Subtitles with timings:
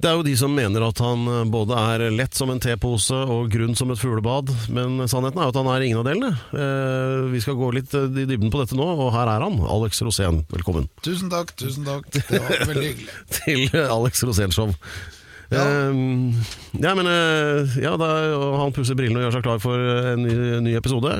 [0.00, 3.12] Det er jo de som mener at han eh, både er lett som en tepose
[3.12, 6.30] og grunn som et fuglebad, men sannheten er jo at han er ingen av delene.
[6.56, 9.58] Eh, vi skal gå litt eh, i dybden på dette nå, og her er han.
[9.68, 12.08] Alex Rosén, velkommen Tusen takk, tusen takk.
[12.16, 13.16] Det var veldig hyggelig.
[13.42, 14.72] til Alex Rosén-show.
[15.52, 15.66] Ja.
[15.66, 16.00] Eh,
[16.80, 17.10] ja, men
[17.82, 18.08] ja, da,
[18.62, 21.18] han pusser brillene og gjør seg klar for en ny, ny episode.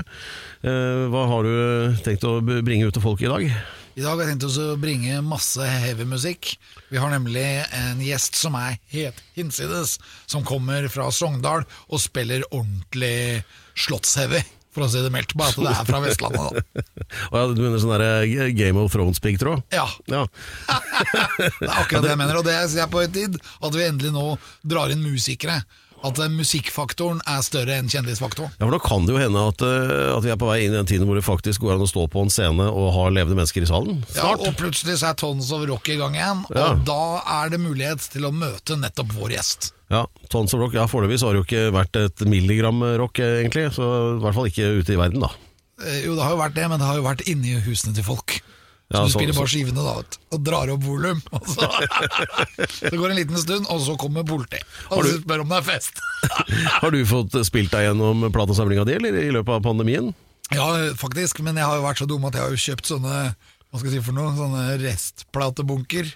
[0.64, 3.46] Eh, hva har du tenkt å bringe ut til folk i dag?
[3.98, 6.52] I dag har jeg tenkt oss å bringe masse heavy musikk.
[6.92, 7.42] Vi har nemlig
[7.74, 9.96] en gjest som er helt hinsides,
[10.30, 13.42] som kommer fra Sogndal og spiller ordentlig
[13.80, 14.40] slottsheavy,
[14.70, 16.84] for å si det meldt, Bare at det er fra Vestlandet, da.
[17.34, 19.64] Ja, du mener sånn der Game of Thrones-piggtråd?
[19.74, 20.22] Ja, Ja.
[21.40, 24.14] det er akkurat det jeg mener, og det er på høy tid at vi endelig
[24.14, 24.26] nå
[24.62, 25.58] drar inn musikere.
[26.02, 28.52] At eh, musikkfaktoren er større enn kjendisfaktoren.
[28.56, 30.72] Ja, for Da kan det jo hende at, eh, at vi er på vei inn
[30.72, 33.08] i den tiden hvor det faktisk går an å stå på en scene og ha
[33.12, 34.00] levende mennesker i salen.
[34.16, 36.70] Ja, og plutselig så er Tons of Rock i gang igjen, Ja.
[36.72, 37.00] og da
[37.42, 39.72] er det mulighet til å møte nettopp vår gjest.
[39.90, 40.72] Ja, Tons of Rock.
[40.78, 43.72] Ja, Foreløpig har det jo ikke vært et milligram rock, eh, egentlig.
[43.74, 43.82] Så
[44.16, 45.28] i hvert fall ikke ute i verden, da.
[46.04, 48.40] Jo, det har jo vært det, men det har jo vært inni husene til folk.
[48.90, 51.20] Så Ja, du så- spiller bare skivene da, vet og drar opp volum.
[51.46, 51.62] Så.
[51.62, 54.64] Så Det går en liten stund, og så kommer politiet.
[54.90, 56.00] Og så spør om det er fest.
[56.82, 60.10] Har du fått spilt deg gjennom platesamlinga di, eller i løpet av pandemien?
[60.50, 60.66] Ja,
[60.98, 63.14] faktisk, men jeg har jo vært så dum at jeg har jo kjøpt sånne
[63.70, 64.32] Hva skal jeg si for noe?
[64.34, 66.10] Sånne restplatebunker.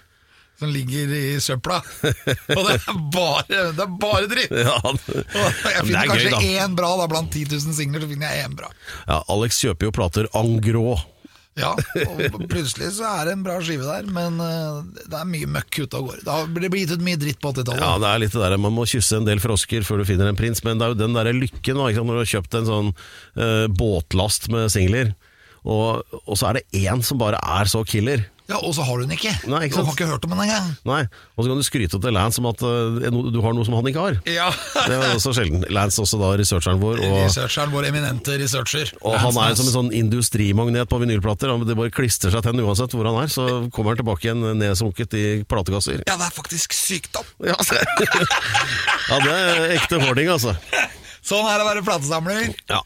[0.59, 1.77] Som ligger i søpla.
[1.79, 4.51] Og det er bare, det er bare dritt!
[4.67, 8.03] Ja, det, Jeg finner er kanskje gøy, én bra, da blant 10 000 singler.
[8.03, 8.69] Så finner jeg én bra.
[9.07, 11.03] ja, Alex kjøper jo plater en gros.
[11.55, 15.47] Ja, og plutselig så er det en bra skive der, men eh, det er mye
[15.55, 16.25] møkk ute og går.
[16.51, 17.79] Det blir gitt ut mye dritt på 80-tallet.
[17.79, 20.27] Ja, det er litt det der, Man må kysse en del frosker før du finner
[20.27, 22.67] en prins, men det er jo den der lykken da, når du har kjøpt en
[22.67, 22.91] sånn
[23.39, 25.13] uh, båtlast med singler,
[25.63, 28.27] og, og så er det én som bare er så killer.
[28.47, 29.31] Ja, Og så har du den ikke.
[29.49, 29.87] Nei, ikke Du sant?
[29.89, 30.67] har ikke hørt om den engang.
[30.85, 30.99] Nei,
[31.35, 32.99] Og så kan du skryte til Lance om at uh,
[33.33, 34.19] du har noe som han ikke har.
[34.29, 34.51] Ja.
[34.85, 35.63] Det er også sjelden.
[35.73, 37.01] Lance også da researcheren vår.
[37.01, 38.91] Og, Researcheren, vår eminente researcher.
[39.01, 41.55] og han er som en sånn industrimagnet på vinylplater.
[41.65, 43.31] Det bare klistrer seg til den uansett hvor han er.
[43.33, 46.03] Så kommer han tilbake igjen nedsunket i platekasser.
[46.05, 47.25] Ja, det er faktisk sykdom.
[47.49, 47.57] Ja,
[49.09, 50.53] ja, det er ekte hoarding, altså.
[51.25, 52.51] Sånn er det å være platesamler.
[52.69, 52.83] Ja.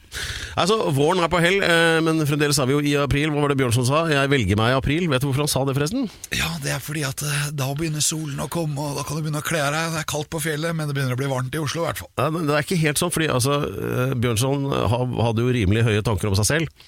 [0.60, 3.34] Altså, Våren er på hell, eh, men fremdeles er vi jo i april.
[3.34, 4.06] Hva var det Bjørnson sa?
[4.12, 5.10] Jeg velger meg i april.
[5.12, 6.08] Vet du hvorfor han sa det, forresten?
[6.36, 9.26] Ja, det er fordi at eh, da begynner solen å komme, og da kan du
[9.26, 9.92] begynne å kle deg.
[9.96, 12.00] Det er kaldt på fjellet, men det begynner å bli varmt i Oslo i hvert
[12.04, 12.12] fall.
[12.16, 14.68] Ja, men det er ikke helt sånn, fordi altså, eh, Bjørnson
[15.20, 16.88] hadde jo rimelig høye tanker om seg selv.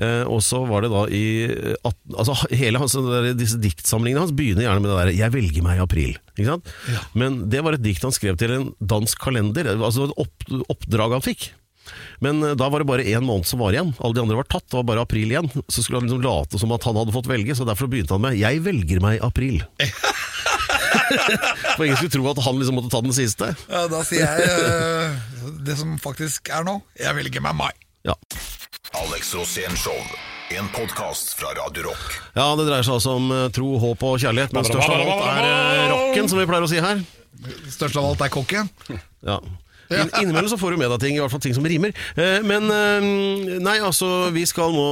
[0.00, 2.96] Eh, og så var det da i eh, altså, Hele hans,
[3.38, 6.16] disse diktsamlingene hans begynner gjerne med det der 'Jeg velger meg i april'.
[6.36, 6.70] Ikke sant?
[6.88, 7.00] Ja.
[7.14, 9.74] Men det var et dikt han skrev til en dansk kalender.
[9.76, 11.52] Altså et opp, oppdrag han fikk.
[12.22, 13.92] Men eh, da var det bare én måned som var igjen.
[13.98, 14.68] Alle de andre var tatt.
[14.68, 15.50] Det var bare april igjen.
[15.68, 18.24] Så skulle han liksom late som at han hadde fått velge, så derfor begynte han
[18.24, 19.62] med 'Jeg velger meg i april'.
[21.76, 23.52] For ingen skulle tro at han liksom måtte ta den siste.
[23.68, 26.78] Ja, da sier jeg det som faktisk er nå.
[27.00, 27.72] Jeg velger meg mai.
[28.06, 28.16] Ja.
[28.92, 29.96] Alex Rosénshow.
[30.50, 32.12] En podkast fra Radio Rock.
[32.36, 35.24] Ja, det dreier seg altså om eh, tro, håp og kjærlighet, men størst av alt
[35.32, 37.00] er eh, rocken, som vi pleier å si her.
[37.72, 38.68] Størst av alt er kokken.
[39.24, 39.38] Ja.
[39.92, 41.92] In innimellom så får du med deg ting, i hvert fall ting som rimer.
[42.16, 42.68] Eh, Men
[43.64, 44.84] nei, altså, vi skal nå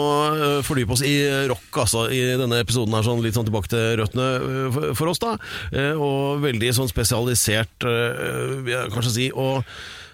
[0.67, 1.15] fordype oss i
[1.49, 5.37] rock, altså, i denne episoden her, sånn litt sånn tilbake til røttene for- oss, da.
[5.73, 9.31] Eh, Og veldig sånn spesialisert, vil jeg kanskje si.
[9.33, 9.65] og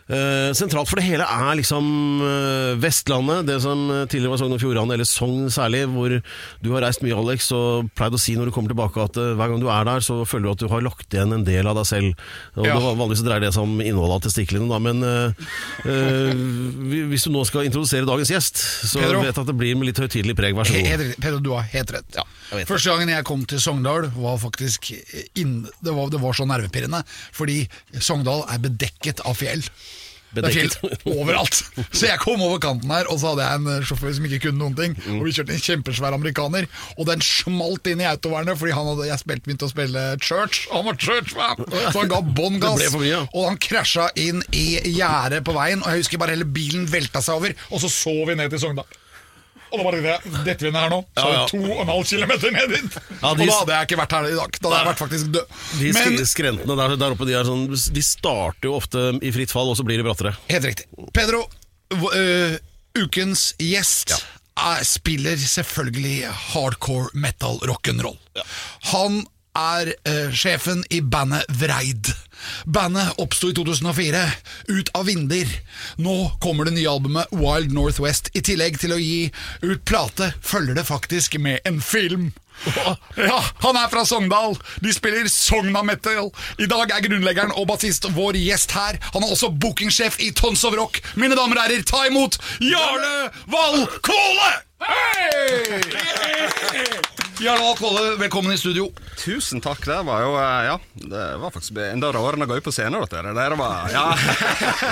[0.06, 1.87] Eh, sentralt for det hele er liksom
[2.22, 6.15] uh, Vestlandet, det som tidligere var Sogn og Fjordane, eller Sogn særlig, hvor
[6.62, 9.33] du har reist mye, Alex, og pleid å si når du kommer tilbake at uh,
[9.34, 11.66] hver gang du er der, så føler du at du har lagt igjen en del
[11.66, 12.22] av deg selv.
[12.55, 12.77] Og Ja.
[12.78, 15.03] det Vanligvis dreier det seg om innholdet av testiklene, da, men
[17.11, 19.25] hvis du nå skal introdusere dagens gjest, så Pedro.
[19.25, 20.55] vet jeg at det blir med litt høytidelig preg.
[20.56, 21.15] Vær så god.
[21.19, 22.06] Pedro, du har helt rett.
[22.15, 24.93] vet Første gangen jeg kom til Sogndal, var faktisk
[25.39, 27.03] inn, det, var, det var så nervepirrende.
[27.37, 27.62] Fordi
[27.99, 29.65] Sogndal er bedekket av fjell.
[30.37, 31.62] Det er fjell overalt.
[31.97, 34.61] Så jeg kom over kanten her, og så hadde jeg en sjåfør som ikke kunne
[34.61, 34.97] noen ting.
[35.15, 36.67] Og vi kjørte en kjempesvær amerikaner,
[36.99, 40.67] og den smalt inn i autovernet fordi han hadde, jeg spilte, begynte å spille church.
[40.75, 41.65] Han var church-fan!
[41.71, 42.84] Så han ga bånn gass.
[43.33, 44.66] Og han krasja inn i
[44.98, 48.16] gjerdet på veien, og jeg husker bare hele bilen velta seg over, og så så
[48.28, 49.03] vi ned til Sogndal.
[49.77, 51.43] Og da bare det, detter vi ned her nå, så er Ja, ja.
[51.43, 52.95] det to og en halv kilometer ned dit.
[53.21, 54.57] Ja, og da hadde jeg ikke vært her i dag.
[54.57, 55.59] Da hadde jeg vært faktisk død.
[55.81, 57.67] De Men skrentene der, der oppe, de, er sånn,
[57.99, 60.33] de starter jo ofte i fritt fall, og så blir de brattere.
[60.49, 60.89] helt riktig.
[61.13, 61.45] Pedro,
[61.93, 62.57] øh,
[62.97, 68.17] ukens gjest er, spiller selvfølgelig hardcore metal rock'n'roll.
[68.93, 69.27] Han
[69.57, 72.11] er uh, sjefen i bandet Vreid.
[72.65, 74.22] Bandet oppsto i 2004,
[74.68, 75.50] ut av vinder.
[76.03, 78.30] Nå kommer det nye albumet Wild Northwest.
[78.36, 79.30] I tillegg til å gi
[79.62, 82.33] ut plate, følger det faktisk med en film.
[83.16, 84.56] Ja, Han er fra Sogndal.
[84.80, 86.30] De spiller Sogna Metal.
[86.59, 89.00] I dag er grunnleggeren og bassist vår gjest her.
[89.12, 91.03] Han er også bookingsjef i Tons of Rock.
[91.21, 94.66] Mine damer og herrer, ta imot Jarle Wall Kvåle!
[94.81, 95.83] Hei!
[97.41, 98.89] Jarle Vall Kvåle, velkommen i studio.
[99.21, 99.83] Tusen takk.
[99.84, 102.73] Det var jo eh, Ja, det var faktisk enda rarere enn å gå ut på
[102.75, 102.99] scenen.
[103.05, 103.23] Dette.
[103.25, 104.07] Det der var Ja.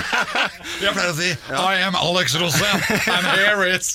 [0.83, 2.81] Jeg pleier å si I am Alex Rosén,
[3.13, 3.93] and here it's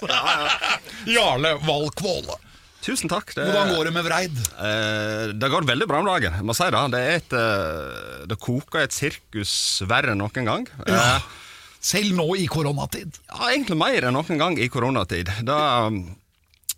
[1.16, 2.38] Jarle Wahl Kvåle.
[2.80, 3.34] Tusen takk.
[3.36, 4.38] Det, Hvordan går det med Vreid?
[4.56, 6.38] Eh, det går veldig bra om dagen.
[6.38, 9.52] Jeg må si Det Det, er et, eh, det koker et sirkus
[9.90, 10.66] verre enn noen gang.
[10.86, 11.02] Ja.
[11.18, 11.30] Eh,
[11.80, 13.18] Selv nå i koronatid.
[13.30, 15.30] ja, egentlig mer enn noen gang i koronatid.
[15.48, 15.88] Da,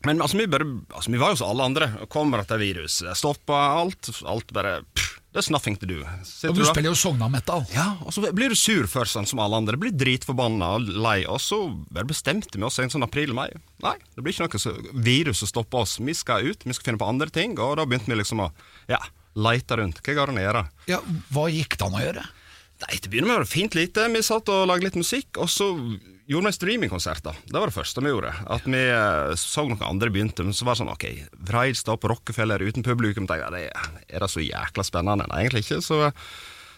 [0.06, 1.90] men altså, vi, bare, altså, vi var jo som alle andre.
[2.10, 4.10] Kommer dette virus, stoppa alt.
[4.26, 6.02] Alt bare pff, There's nothing to do.
[6.28, 7.62] Sitter Og du spiller jo Sogna Metal.
[7.72, 9.78] Ja, og så blir du sur først, sånn som alle andre.
[9.80, 11.22] Blir dritforbanna og lei.
[11.24, 11.56] Og så
[11.88, 13.46] bare bestemte vi oss en sånn april-mai.
[13.80, 15.96] Nei, det blir ikke noe så virus som stopper oss.
[16.04, 17.56] Vi skal ut, vi skal finne på andre ting.
[17.56, 18.50] Og da begynte vi liksom å
[18.92, 19.00] ja,
[19.40, 20.02] leite rundt.
[20.04, 20.64] Hva går an å gjøre?
[20.92, 21.00] Ja,
[21.32, 22.26] Hva gikk det an å gjøre?
[22.82, 24.08] Nei, Det begynner med å være fint lite.
[24.10, 25.68] Vi satt og lagde litt musikk, og så
[26.30, 27.38] gjorde vi streamingkonserter.
[27.46, 28.32] Det var det første vi gjorde.
[28.50, 31.06] At vi eh, så noen andre begynte, men så var det sånn OK,
[31.50, 33.28] Vreid står på Rockefeller uten publikum.
[33.30, 35.28] Tenkte jeg, det er det så jækla spennende?
[35.30, 35.80] Nei, egentlig ikke.
[35.84, 36.00] Så,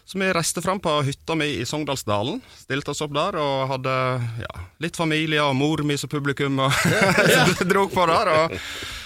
[0.05, 2.43] så vi reiste fram på hytta mi i Sogndalsdalen.
[2.61, 3.95] Stilte oss opp der og hadde
[4.43, 4.51] ja,
[4.85, 6.59] litt familie og mor mi som publikum.
[6.61, 6.77] Og
[7.73, 8.31] drog på der.
[8.35, 8.59] Og,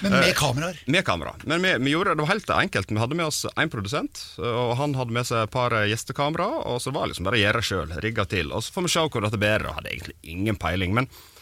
[0.03, 0.81] Men med kameraer.
[0.91, 1.37] med kamera.
[1.47, 2.91] Men vi, vi gjorde det var helt enkelt.
[2.91, 6.51] Vi hadde med oss én produsent, og han hadde med seg et par gjestekamera.
[6.67, 8.51] Og så var det liksom bare å gjøre sjøl, rigga til.
[8.51, 9.71] Og så får vi se hvor dette bærer.
[9.79, 10.99] Hadde egentlig ingen peiling.
[10.99, 11.38] Men eh,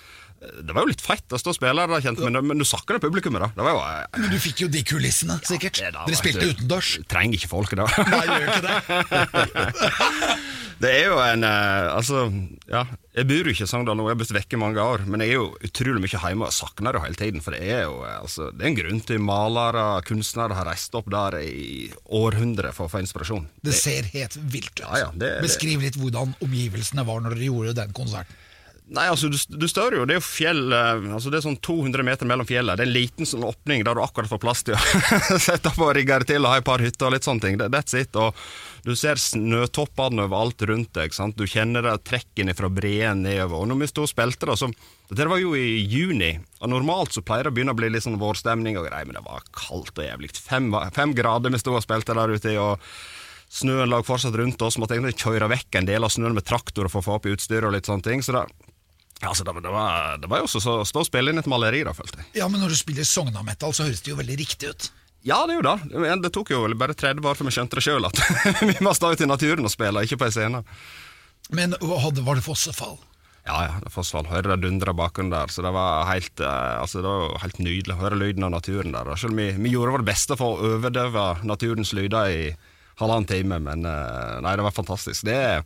[0.62, 2.98] det var jo litt feit å stå og spille, da, kjent, men, men du sakna
[3.02, 3.48] publikummet, da.
[3.56, 5.80] Det var jo eh, Men du fikk jo de kulissene, sikkert.
[5.82, 6.92] Ja, da, Dere spilte utendørs.
[7.10, 7.86] Trenger ikke folket, da.
[8.12, 10.38] Nei, gjør ikke det.
[10.76, 12.26] Det er jo en eh, Altså,
[12.68, 12.82] ja.
[13.16, 15.32] Jeg bor jo ikke i Sogndal nå, jeg har blitt vekke mange år, men jeg
[15.32, 17.40] er jo utrolig mye hjemme og savner det hele tiden.
[17.44, 20.68] For det er jo eh, altså, det er en grunn til malere, og kunstnere har
[20.68, 23.46] reist opp der i århundrer for å få inspirasjon.
[23.64, 24.84] Det ser helt vilt ut.
[24.84, 28.42] Ja, ja, det- det- Beskriv litt hvordan omgivelsene var når dere gjorde den konserten.
[28.86, 31.58] Nei, altså, du, du står jo, det er jo fjell eh, altså Det er sånn
[31.58, 32.78] 200 meter mellom fjellene.
[32.78, 35.80] Det er en liten sånn åpning der du akkurat får plass til å sette opp
[35.82, 37.58] og rigge det til og ha et par hytter og litt sånne ting.
[37.58, 38.14] That's it.
[38.14, 38.38] Og
[38.86, 41.16] du ser snøtoppene overalt rundt deg.
[41.16, 41.34] Sant?
[41.34, 43.64] Du kjenner det trekken fra breen nedover.
[43.64, 44.70] Og når vi sto og spilte, da, så
[45.10, 48.02] Dette var jo i juni, og normalt så pleier det å begynne å bli litt
[48.02, 50.32] sånn vårstemning og greier, men det var kaldt og jævlig.
[50.34, 52.56] Fem, fem grader vi sto og spilte der ute i.
[52.58, 52.82] og
[53.46, 56.90] Snøen lå fortsatt rundt oss, måtte egentlig kjøre vekk en del av snøen med traktor
[56.90, 58.24] for få opp utstyret og litt sånne ting.
[58.26, 58.42] Så det,
[59.22, 61.82] altså det, det, var, det var jo også så stå og spille inn et maleri,
[61.86, 62.28] da, følte jeg.
[62.42, 64.90] Ja, men når du spiller Sogna Metal, så høres det jo veldig riktig ut.
[65.26, 66.20] Ja, det er jo det.
[66.22, 68.20] Det tok jo bare 30 år før vi skjønte det sjøl, at
[68.68, 70.62] vi må stå ute i naturen og spille, ikke på ei scene.
[71.54, 72.98] Men hadde, var det fossefall?
[73.46, 74.26] Ja, ja, det fossefall.
[74.30, 75.50] Hører det dundre bakgrunnen der.
[75.54, 78.94] Så det var helt, eh, altså, det var helt nydelig å høre lyden av naturen
[78.94, 79.12] der.
[79.18, 82.40] Selv vi, vi gjorde vårt beste for å overdøve naturens lyder i
[82.98, 85.26] halvannen time, men eh, nei, det var fantastisk.
[85.28, 85.62] Det er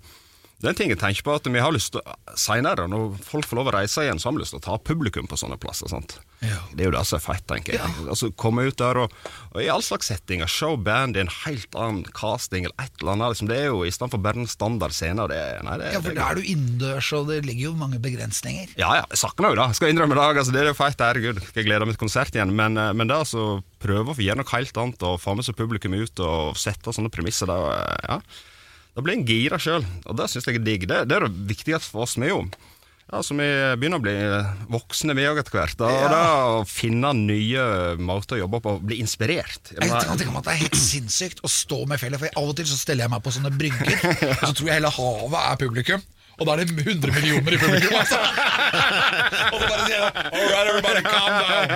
[0.61, 2.03] det er en ting jeg tenker på, at vi har lyst til
[2.37, 4.77] Seinere, når folk får lov å reise igjen, så har vi lyst til å ta
[4.77, 5.89] publikum på sånne plasser.
[5.89, 6.19] sant?
[6.45, 6.59] Ja.
[6.77, 7.95] Det er jo det som er fett, tenker jeg.
[8.05, 9.15] Altså, Komme ut der og,
[9.51, 13.15] og i all slags settinger, show band i en helt annen casting eller et eller
[13.17, 13.35] annet.
[13.35, 15.27] Liksom, det er jo istedenfor bare en standard scene.
[15.33, 18.77] Det, nei, det, Ja, for da er du innendørs, og det ligger jo mange begrensninger.
[18.77, 19.69] ja, ja, jeg savner jo det.
[19.81, 20.29] Skal innrømme det.
[20.45, 21.43] Altså, det er jo feit, herregud.
[21.57, 22.53] Jeg gleder meg til konsert igjen.
[22.57, 23.49] Men, eh, men det altså
[23.81, 27.13] prøve å gjøre noe helt annet og få med seg publikum ut og sette sånne
[27.13, 28.21] premisser, da, eh, ja.
[28.95, 29.87] Da blir en gira sjøl.
[30.07, 30.89] Og det syns jeg er digg.
[30.91, 32.19] Det, det er det viktigste for oss.
[32.21, 32.45] Vi jo
[33.11, 33.47] ja, så vi
[33.81, 34.13] begynner å bli
[34.71, 35.81] voksne, vi òg, etter hvert.
[35.83, 37.65] Og og da å finne nye
[37.99, 39.73] måter å jobbe på, bli inspirert.
[39.75, 42.53] Jeg tenker tenke meg at Det er helt sinnssykt å stå med fjellet, for av
[42.53, 43.99] og til så steller jeg meg på sånne brygger,
[44.31, 46.07] og så tror jeg hele havet er publikum.
[46.41, 48.17] Og da er det 100 millioner i publikum, altså!
[49.53, 51.67] og så bare sier jeg All right, everybody, calm down!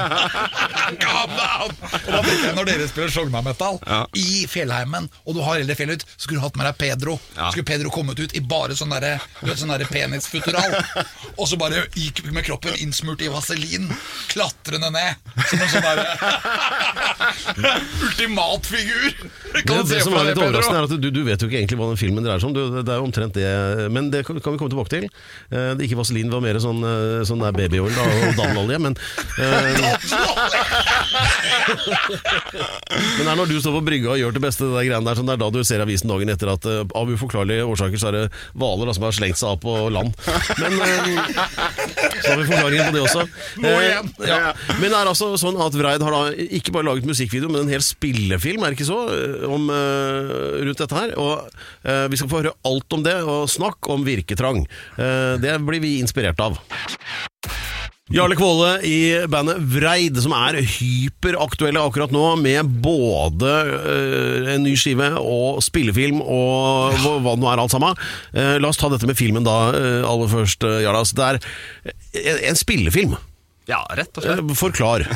[1.05, 1.75] calm down!
[1.93, 3.81] Og da tenker jeg, når dere spiller Sogna-metal
[4.19, 7.19] i fjellheimen, og du har hele fjellet ut, så skulle du hatt med deg Pedro.
[7.37, 7.51] Ja.
[7.53, 9.19] Skulle Pedro kommet ut i bare sånn derre
[9.55, 10.79] sånn derre penisfutteral,
[11.37, 13.91] og så bare gikk med kroppen innsmurt i vaselin,
[14.33, 16.09] klatrende ned, som en sånn derre
[18.09, 19.11] ultimat figur!
[19.65, 21.79] Kan Det, det som er litt overraskende, er at du, du vet jo ikke egentlig
[21.79, 22.57] hva den filmen dreier seg om.
[22.57, 23.47] Du, det er jo omtrent det,
[23.95, 25.09] men det kan, vi komme tilbake til.
[25.53, 28.97] Uh, ikke vaselin, det var mer sånn, uh, sånn babyolje og danolje, men
[29.43, 29.85] eh,
[31.65, 35.19] Men det er når du står på brygga og gjør det beste det der der,
[35.19, 38.11] sånn det er da du ser avisen dagen etter at uh, av uforklarlige årsaker så
[38.11, 38.25] er det
[38.59, 40.15] hvaler som har slengt seg av på land.
[40.61, 40.87] Men uh,
[42.21, 43.25] så har vi forklaringen på det også.
[43.65, 44.53] Eh, ja.
[44.81, 46.23] Men det er altså sånn at Vreid har da
[46.59, 49.01] ikke bare laget musikkvideo, men en hel spillefilm, er det ikke så,
[49.49, 51.15] om, rundt dette her.
[51.21, 54.65] Og vi skal få høre alt om det, og snakk om virketrang.
[55.43, 56.59] Det blir vi inspirert av.
[58.13, 58.97] Jarle Kvåle i
[59.33, 66.21] bandet Vreid, som er hyperaktuelle akkurat nå, med både uh, en ny skive og spillefilm
[66.21, 67.97] og hva, hva det nå er alt sammen.
[68.37, 70.83] Uh, la oss ta dette med filmen da, uh, aller først, Jarle.
[70.85, 71.15] Jarlas.
[71.17, 71.41] Det er
[72.21, 73.17] en, en spillefilm.
[73.73, 74.53] Ja, rett og slett.
[74.61, 75.07] Forklar.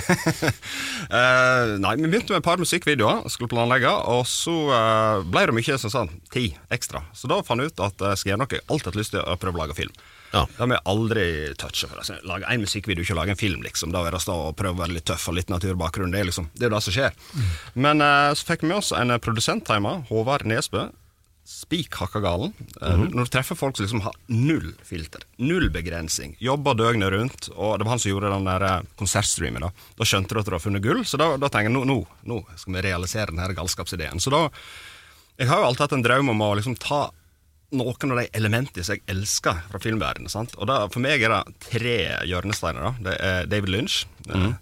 [1.85, 4.54] Nei, Vi begynte med et par musikkvideoer, skulle planlegge, og så
[5.28, 7.04] ble det mye som sånn, ti ekstra.
[7.12, 9.28] Så da fant jeg ut at jeg skal gjøre noe jeg alltid har lyst til
[9.28, 9.92] å prøve å lage film.
[10.32, 10.44] Ja.
[10.44, 11.26] Det har vi aldri
[11.61, 12.02] toucha for.
[12.02, 13.92] Altså, lage én musikkvideo, ikke lage en film, liksom.
[13.94, 16.12] Da er det å prøve å være litt tøff og litt naturbakgrunn.
[16.12, 17.18] Det liksom, det er jo det som skjer.
[17.75, 20.88] Men uh, så fikk vi med oss en produsent hjemme, Håvard Nesbø.
[21.49, 23.08] Spikhakkagalen hakka galen.
[23.08, 27.49] Eh, Når du treffer folk som liksom har null filter, null begrensning, jobber døgnet rundt,
[27.56, 29.70] og det var han som gjorde den der eh, konsertstreamen, da.
[29.97, 32.02] Da skjønte du at du har funnet gull, så da, da tenker jeg nå, nå,
[32.28, 34.20] nå skal vi realisere den her galskapsideen.
[34.20, 34.50] Så da
[35.38, 37.00] Jeg har jo alltid hatt en drøm om å liksom ta
[37.77, 40.49] noen av de elementene som jeg elsker fra filmverdenen.
[40.57, 41.97] Og da, For meg er det tre
[42.31, 42.83] hjørnesteiner.
[42.89, 42.93] da.
[43.11, 43.97] Det er David Lynch.
[44.29, 44.55] Mm.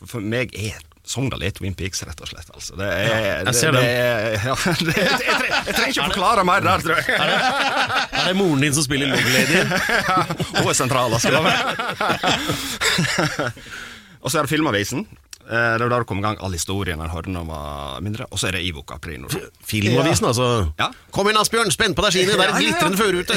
[0.00, 2.48] For, for meg er Sogndal er Twin Peaks, rett og slett.
[2.48, 2.72] altså.
[2.80, 6.00] Det er, jeg ser det, det, er- ja, det, jeg, jeg, tre- jeg trenger ikke
[6.00, 7.04] å forklare mer der, tror jeg.
[7.12, 9.60] Er det moren din som spiller Love Lady?
[10.62, 11.28] Hun er sentral, altså.
[14.24, 15.04] Og så er det Filmavisen.
[15.44, 18.24] Eh, Det var da det kom i gang all historien når Horden var mindre.
[18.32, 19.28] Og så er det Ivo Caprino.
[19.28, 19.38] da.
[19.68, 20.46] Filmavisen, altså.
[20.78, 20.88] Ja.
[21.12, 23.34] Kom inn, Asbjørn, spenn på deg skiene, det er et glitrende førerute.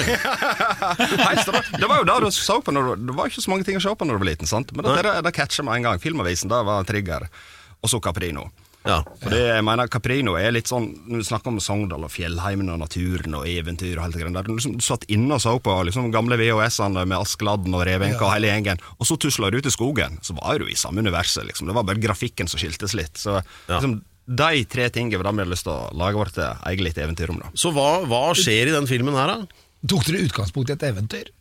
[1.48, 3.66] Da- Det var jo da du så på når du, Det var ikke så mange
[3.68, 4.72] ting å se på når du var liten, sant?
[4.76, 6.00] men det, det, det catcha med en gang.
[6.00, 7.28] Filmavisen da var trigger.
[7.84, 8.48] Og så Caprino.
[8.88, 9.02] Ja.
[9.22, 12.80] Fordi jeg mener Caprino er litt sånn Når du snakker om Sogndal og fjellheimen og
[12.82, 16.10] naturen og eventyr og hele det der Du liksom, satt inne og så på liksom,
[16.14, 19.74] gamle VHS-ene med Askeladden og Revenka og hele gjengen, og så tusla du ut i
[19.74, 21.68] skogen, så var du i samme universet, liksom.
[21.68, 23.18] Det var bare grafikken som skiltes litt.
[23.20, 23.40] Så
[23.70, 27.04] liksom, de tre tingene var det vi hadde lyst til å lage vårt eget lite
[27.06, 27.52] eventyr om, da.
[27.56, 29.66] Så hva, hva skjer i den filmen her, da?
[29.88, 31.32] Tok dere utgangspunkt i et eventyr?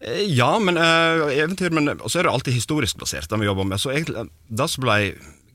[0.00, 3.64] Eh, Ja, men eh, eventyr Men så er det alltid historisk basert, det vi jobber
[3.64, 3.80] med.
[3.80, 4.98] Så egentlig, eh, det som ble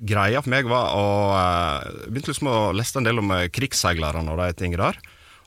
[0.02, 4.34] greia for meg, var å uh, Begynte liksom å lese en del om uh, krigsseilerne
[4.34, 5.02] og de tingene der.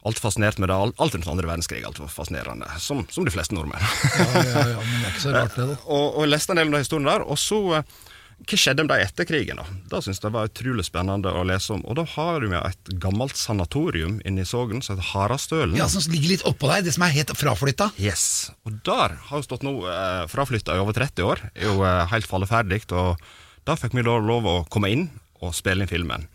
[0.05, 0.77] Alt fascinert med det.
[0.77, 1.85] Alt alt rundt andre verdenskrig.
[1.89, 2.69] Alt var fascinerende.
[2.79, 3.85] Som, som de fleste nordmenn.
[4.19, 5.69] Ja, ja, ja, men det er ikke så rart, det.
[5.71, 5.79] da.
[5.97, 7.25] og, og leste en del om de historiene der.
[7.25, 7.95] Og så eh,
[8.45, 9.63] Hva skjedde med dem etter krigen?
[9.63, 9.77] da?
[9.95, 11.81] Det syns jeg var utrolig spennende å lese om.
[11.89, 15.79] Og da har vi et gammelt sanatorium inne i Sogn som heter Harastølen.
[15.81, 17.89] Ja, Som ligger litt oppå deg, det som er helt fraflytta.
[17.97, 18.27] Yes,
[18.69, 21.47] og der har jo stått nå eh, fraflytta i over 30 år.
[21.57, 22.85] Er jo eh, helt falleferdig.
[22.93, 23.25] Og
[23.65, 25.09] da fikk vi da lov å komme inn
[25.43, 26.29] og spille inn filmen.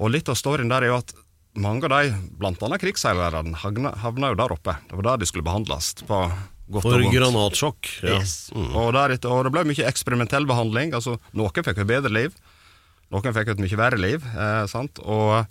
[0.00, 1.14] Og litt av storyen der er jo at
[1.56, 3.94] mange av de, annet krigsseilerne, havna,
[4.32, 4.76] jo der oppe.
[4.88, 5.94] Det var der de skulle behandles.
[6.04, 6.18] på
[6.66, 7.14] godt For og vondt.
[7.14, 7.92] granatsjokk.
[8.02, 8.18] Ja.
[8.18, 8.50] Yes.
[8.52, 10.92] Og, deretter, og det ble mye eksperimentell behandling.
[10.98, 12.34] Altså, noen fikk et bedre liv,
[13.14, 14.26] noen fikk et mye verre liv.
[14.34, 15.00] Eh, sant?
[15.04, 15.46] Og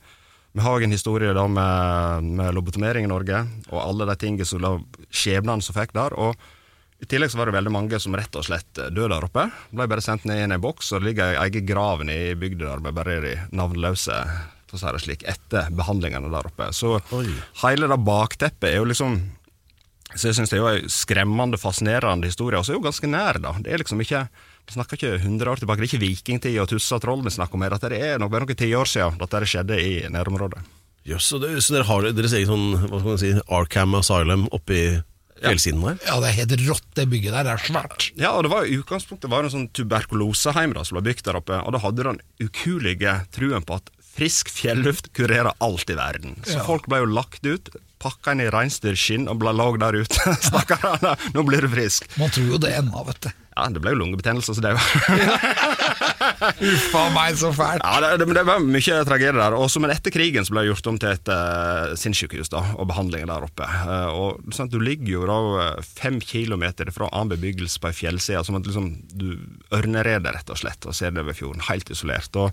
[0.56, 4.48] vi har òg en historie da med, med lobotomering i Norge, og alle de tingene
[4.48, 6.16] som skjebnene som fikk der.
[6.16, 6.36] og
[7.04, 9.50] i tillegg så var det veldig mange som rett og slett døde der oppe.
[9.76, 12.70] Ble bare sendt ned i en boks, og det ligger ei egen grav i bygda
[12.72, 14.16] der med bare de navnløse
[14.66, 16.70] for å si det slik, etter behandlingene der oppe.
[16.74, 17.28] Så Oi.
[17.62, 19.20] hele det bakteppet er jo liksom
[20.16, 23.08] så jeg synes Det er jo en skremmende, fascinerende historie, og så er jo ganske
[23.10, 23.40] nær.
[23.42, 23.52] da.
[23.60, 24.28] Det er liksom ikke,
[24.68, 27.56] Vi snakker ikke 100 år tilbake, det er ikke vikingtid og tussa troll vi snakker
[27.58, 27.70] om her.
[27.76, 30.62] Dette er nok bare noen tiår siden dette skjedde i nærområdet.
[31.06, 34.48] Jøss, så, det- så dere har deres egen sånn, hva skal man si, Arkham Asylum
[34.56, 34.80] oppi
[35.42, 35.98] fjellsiden der?
[36.08, 37.48] Ja, det er helt rått, det bygget der.
[37.48, 38.08] Det er svært.
[38.20, 41.26] Ja, og det var i utgangspunktet var det en sånn tuberkuloseheim da, som ble bygd
[41.28, 45.98] der oppe, og da hadde den ukuelige truen på at frisk fjelluft kurerer alt i
[46.00, 46.38] verden.
[46.48, 46.64] Så Ja.
[46.68, 47.70] folk ble jo lagt ut,
[48.00, 50.36] pakka inn i reinsdyrskinn og ble lagd der ute.
[50.50, 52.06] Stakkarene, nå blir du frisk.
[52.20, 53.32] Man tror jo det ennå, vet du.
[53.56, 54.84] Ja, det ble jo lungebetennelse, så det var
[56.60, 57.84] Uffa meg, så fælt.
[57.84, 59.56] Ja, det, det, det var mye tragedie der.
[59.58, 62.90] Også, men etter krigen så ble det gjort om til et uh, sinnssykehus da, og
[62.92, 63.64] behandlingen der oppe.
[63.64, 67.96] Uh, og sant, Du ligger jo da eh, fem kilometer fra annen bebyggelse på ei
[68.04, 69.30] fjellside, som at liksom, du
[69.76, 72.36] ørnereder rett og slett, og ser det over fjorden, helt isolert.
[72.36, 72.52] og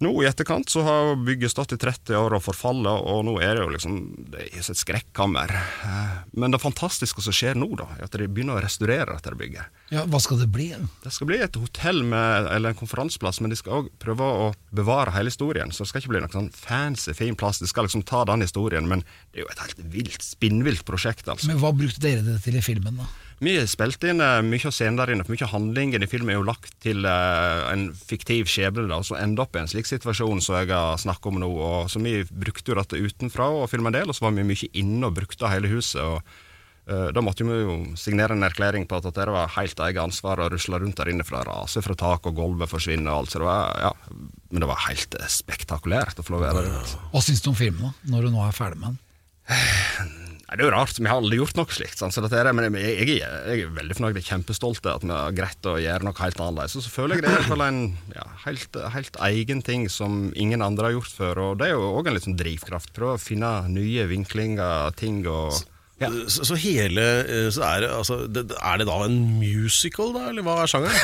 [0.00, 3.58] nå i etterkant så har bygget stått i 30 år og forfallet, og nå er
[3.58, 3.98] det jo liksom
[4.32, 5.52] det er et skrekkammer.
[5.52, 9.34] Eh, Men det fantastiske som skjer nå, da, er at de begynner å restaurere dette
[9.36, 9.80] bygget.
[9.92, 10.70] Ja, Hva skal det bli?
[11.04, 14.50] Det skal bli et hotell med, eller en konferanseplass, men de skal òg prøve å
[14.72, 15.72] bevare hele historien.
[15.74, 17.60] Så det skal ikke bli noen sånn fancy, fin plass.
[17.60, 21.28] De skal liksom ta den historien, men det er jo et helt vilt, spinnvilt prosjekt,
[21.28, 21.50] altså.
[21.50, 23.08] Men Hva brukte dere det til i filmen, da?
[23.44, 26.34] Mye spilt inn, eh, mye av scenen der inne, for mye av handlingen i filmen
[26.34, 29.88] er jo lagt til eh, en fiktiv skjebne, da, som ender opp i en slik
[29.88, 31.48] situasjon som jeg har snakket om nå.
[31.48, 34.46] og Så vi brukte jo dette utenfra og filma en del, og så var vi
[34.52, 36.02] mye inne og brukte hele huset.
[36.04, 36.20] og
[36.90, 40.44] eh, da måtte vi jo signere en erklæring på at det var helt eget ansvar
[40.44, 43.32] å rusle rundt der inne For å rase fra tak og gulvet forsvinner og alt.
[43.32, 43.92] Så det var, ja,
[44.50, 46.80] men det var helt spektakulært å få lov å være.
[46.84, 47.04] Altså.
[47.14, 50.26] Hva syns du om filmen, da, når du nå er ferdig med den?
[50.50, 52.00] Nei, Det er jo rart, vi har aldri gjort noe slikt.
[52.00, 55.04] sant, Så er, men jeg, jeg, jeg er veldig fornøyd, jeg er kjempestolt av at
[55.06, 56.74] vi har greit å gjøre noe helt annerledes.
[56.74, 57.82] Så føler jeg det er en
[58.16, 61.42] ja, helt, helt egen ting som ingen andre har gjort før.
[61.44, 62.90] Og det er jo òg en litt sånn drivkraft.
[62.96, 65.54] Prøve å finne nye vinklinger, ting og
[66.00, 66.08] ja.
[66.32, 70.30] Så, så hele eh, så er, det, altså, det, er det da en musical, da,
[70.30, 70.96] eller hva er sjangeren?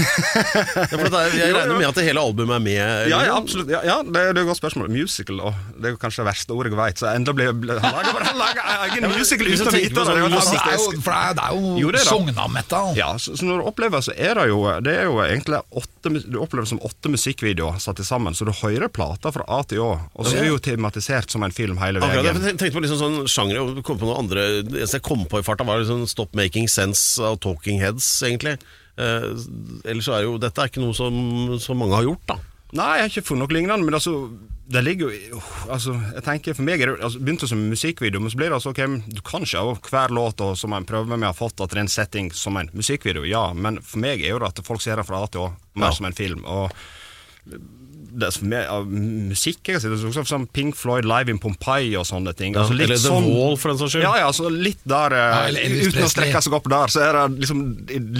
[1.20, 2.80] er, jeg regner med at det hele albumet er med?
[2.80, 3.68] eller Ja, ja, absolutt.
[3.74, 4.88] Ja, ja det, det er et godt spørsmål.
[4.94, 7.02] Musical, og det er kanskje det verste ordet jeg vet.
[7.02, 10.06] Så enda blir ble, Han lager egen musical uten å vite det.
[10.06, 11.92] Det er jo sånn det jo, for det er, jo, Jo.
[12.06, 12.96] Sogna-metal.
[12.96, 16.12] Ja, så, så når du opplever så er det jo Det er jo egentlig åtte
[16.24, 19.92] Du opplever som åtte musikkvideoer satt sammen, så du hører plata fra A til Å,
[20.14, 22.24] og så er det jo tematisert som en film hele veien.
[22.24, 24.44] jeg tenkte på liksom sånn sjanger og kom på noe andre
[24.86, 28.56] eneste jeg kom på i farta, var liksom Stop Making Sense av Talking Heads, egentlig.
[28.96, 29.30] Eh,
[29.84, 32.38] ellers så er jo dette er ikke noe som, som mange har gjort, da.
[32.76, 34.12] Nei, jeg har ikke funnet noe lignende, men altså
[34.66, 38.18] det ligger jo uh, altså, jeg tenker For meg er det altså, begynte som musikkvideo,
[38.18, 40.88] men så blir det altså ok, du kan ikke av hver låt og, som en
[40.88, 44.02] prøver med har fått at det er en setting som en musikkvideo, ja, men for
[44.02, 45.98] meg er jo det at folk ser det fra A til Å, mer Ja.
[46.00, 46.42] som en film.
[46.50, 46.74] Og
[48.12, 51.32] det er for meg, av musikk jeg kan si, er også som Pink Floyd live
[51.32, 52.54] in Pompeii og sånne ting.
[52.54, 54.04] Ja, altså, litt eller The sånn- Wall, for den saks skyld.
[54.06, 57.02] Ja, ja, så litt der eh, Ja, eller Uten å strekke seg opp der, så
[57.06, 57.64] er det liksom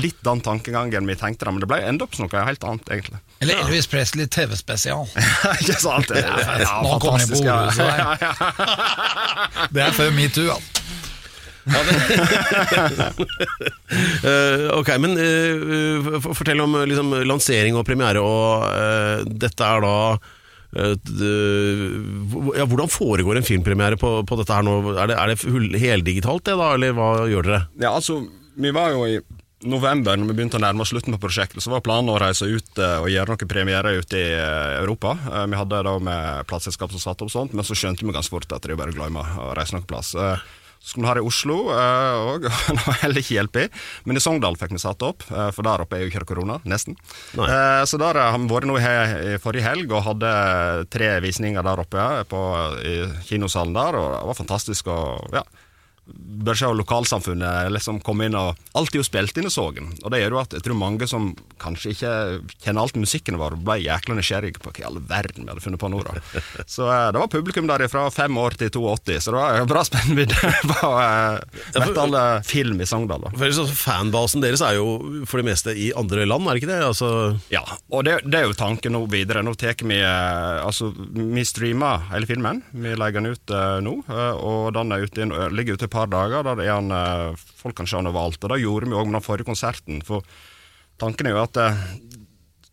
[0.03, 2.91] litt den tankegangen vi tenkte da, men det ble enda opp som noe helt annet,
[2.99, 3.21] egentlig.
[3.45, 5.05] Eller Elvis Presley TV-spesial.
[5.61, 6.09] Ikke sant?
[6.09, 9.67] Det, ja, Ja, Nå kommer det på fantastisk, så.
[9.77, 10.86] Det er før metoo, altså.
[14.27, 19.95] Eh, ok, men uh, fortell om liksom, lansering og premiere, og uh, dette er da
[20.77, 24.75] ja, Hvordan foregår en filmpremiere på, på dette her nå?
[24.97, 27.61] Er det, er det heldigitalt, det da, eller hva gjør dere?
[27.81, 28.19] Ja, altså,
[28.59, 29.15] vi var jo i
[29.65, 32.51] november, når vi begynte å nærme oss slutten på prosjektet, så var planen å reise
[32.51, 34.29] ut og gjøre noen premierer ute i
[34.83, 35.15] Europa.
[35.49, 38.53] Vi hadde da med plateselskap som satte opp sånt, men så skjønte vi ganske fort
[38.53, 40.13] at er bare å glemme å reise noen plass.
[40.87, 43.67] Eh, skulle ha det i Oslo òg, og det var heller ikke hjelp i.
[44.07, 46.61] Men i Sogndal fikk vi satt opp, uh, for der oppe er jo ikke korona,
[46.65, 46.97] nesten.
[47.35, 50.31] Eh, Så der har vi vært nå her i forrige helg og hadde
[50.91, 52.43] tre visninger der oppe på,
[52.87, 54.87] i kinosalen der, og det var fantastisk.
[54.87, 55.43] og ja
[56.07, 60.13] bør se lokalsamfunnet liksom komme inn og Alt er jo spilt inn i Sågen, og
[60.13, 61.31] det gjør jo at jeg tror mange som
[61.63, 62.11] kanskje ikke
[62.63, 65.81] kjenner alt musikken vår, ble jækla nysgjerrige på hva i all verden vi hadde funnet
[65.81, 66.21] på nå, da.
[66.75, 69.85] Så eh, det var publikum der fra fem år til 82, så det var bra
[69.87, 71.41] spennvidde på uh,
[71.81, 73.27] metal-film i Sogndal.
[73.77, 76.81] Fanbasen deres er jo for det meste i andre land, er det ikke det?
[76.91, 77.11] Altså,
[77.53, 79.45] Ja, og det, det er jo tanken nå videre.
[79.47, 82.61] Nå tar vi Altså, vi streamer hele filmen.
[82.77, 83.99] Vi legger den ut uh, nå,
[84.37, 86.45] og den er ute, ligger ute et par dager.
[86.47, 88.39] Der er den, eh, folk kan se han overalt.
[88.45, 90.03] Og det gjorde vi òg med den forrige konserten.
[90.05, 90.23] For
[91.01, 91.83] tanken er jo at eh,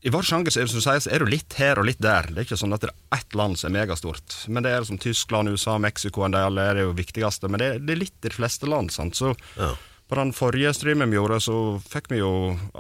[0.04, 2.28] i vår sjanger så er som du litt her og litt der.
[2.28, 4.36] Det er ikke sånn at det er ett land som er megastort.
[4.52, 7.48] Men det er som Tyskland, USA, Mexico en del er det jo viktigste.
[7.48, 8.92] Men det, er- det er litt i de fleste land.
[8.92, 9.16] sant?
[9.16, 9.72] Så Ja.
[10.12, 12.34] på den forrige streamen vi gjorde, så fikk vi jo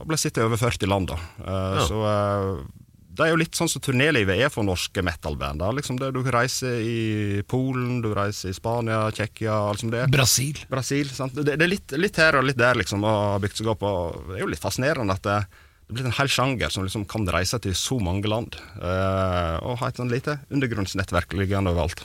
[0.06, 1.08] ble sittet i over 40 land.
[1.08, 1.15] da.
[1.39, 1.88] Uh, Ja.
[1.88, 2.65] Så eh,
[3.13, 5.62] det er jo litt sånn som turnélivet er for norske metal-band.
[5.78, 10.08] Liksom du reiser i Polen, du reiser i Spania, Tsjekkia liksom det.
[10.13, 10.58] Brasil.
[10.71, 11.12] Brasil.
[11.13, 11.36] sant?
[11.38, 13.86] Det, det er litt, litt her og litt der, liksom, og bygd seg opp.
[13.86, 16.88] og Det er jo litt fascinerende at det, det er blitt en hel sjanger som
[16.88, 18.58] liksom kan reise til så mange land.
[18.82, 22.02] eh, og ha et sånn lite undergrunnsnettverk liggende overalt.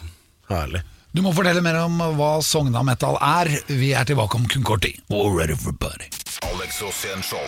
[0.53, 0.85] herlig.
[1.17, 3.49] Du må fortelle mer om hva Sogna Metal er.
[3.73, 5.01] Vi er tilbake om kun kort tid.
[5.09, 6.11] All ready for party.
[6.53, 7.41] Alex Rosén Show.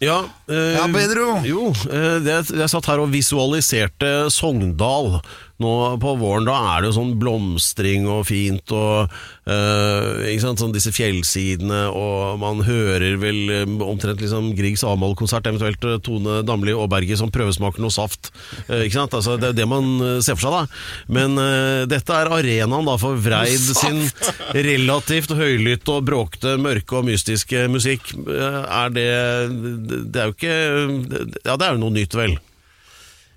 [0.00, 1.40] Ja, eh, Ja, Pedro.
[1.44, 5.18] Jo, eh, jeg, jeg satt her og visualiserte Sogndal.
[5.60, 5.70] Nå
[6.00, 9.12] på våren da er det jo sånn blomstring og fint, og
[9.44, 15.50] eh, ikke sant, sånn disse fjellsidene, og man hører vel eh, omtrent liksom Griegs avmålkonsert,
[15.50, 18.32] eventuelt eh, Tone Damli Aaberge som prøvesmaker noe saft.
[18.68, 19.16] Eh, ikke sant?
[19.20, 19.92] Altså, det er det man
[20.24, 20.82] ser for seg, da.
[21.12, 24.00] Men eh, dette er arenaen da for Vreid sin
[24.56, 28.14] relativt høylytte og bråkte, mørke og mystiske musikk.
[28.30, 29.08] Er det
[30.10, 30.56] Det er jo ikke
[31.44, 32.38] Ja, det er jo noe nytt, vel?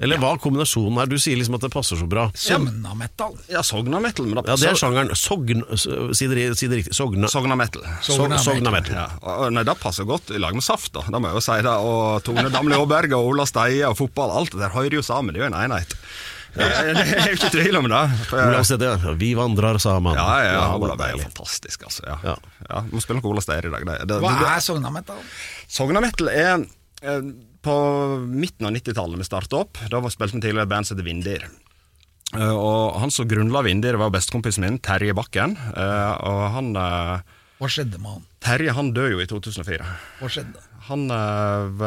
[0.03, 1.09] Eller hva er kombinasjonen er?
[1.11, 2.25] Du sier liksom at det passer så bra.
[2.37, 3.37] Sogna Metal.
[3.51, 4.27] Ja, Sogna metal.
[4.29, 5.13] Men da, Ja, det er sjangeren.
[5.17, 5.63] Sogn...
[6.13, 6.95] Si det, si det riktig.
[6.97, 7.29] Sogna.
[7.31, 7.85] Sogna metal.
[8.03, 8.93] Sogna Sog- Sogna metal.
[8.97, 9.15] metal.
[9.23, 11.45] Ja, og, nei, Det passer godt i lag med Saft, da, det må jeg jo
[11.47, 11.57] si.
[11.65, 15.03] det Og Tone Damli Aaberge og Ola Steie og fotball, alt det der hører jo
[15.05, 15.33] sammen.
[15.33, 15.95] Det er jo en enhet.
[16.53, 18.01] Det er jo ikke tvil om det.
[18.29, 18.91] For se det.
[19.17, 20.13] Vi vandrer sammen.
[20.19, 21.31] Ja, ja, ja, Ola det er jo deilig.
[21.31, 22.03] fantastisk, altså.
[22.05, 22.17] Ja.
[22.27, 22.35] Ja.
[22.69, 22.83] Ja.
[22.91, 23.87] Må spille noe Ola Steir i dag.
[23.89, 25.23] Det, det, Hva det, er Sognametal?
[25.79, 26.53] Sognametal er
[27.01, 27.25] eh,
[27.63, 27.73] På
[28.27, 31.07] midten av 90-tallet vi starta opp, da var- spilte vi tidligere et band som heter
[31.07, 31.45] Vindir.
[32.35, 35.55] Eh, og han som grunnla Vindir, var bestekompisen min, Terje Bakken.
[35.55, 37.21] Eh, og han eh,
[37.61, 38.23] Hva skjedde med han?
[38.43, 39.85] Terje han døde jo i 2004.
[40.19, 40.59] Hva skjedde?
[40.89, 41.05] Han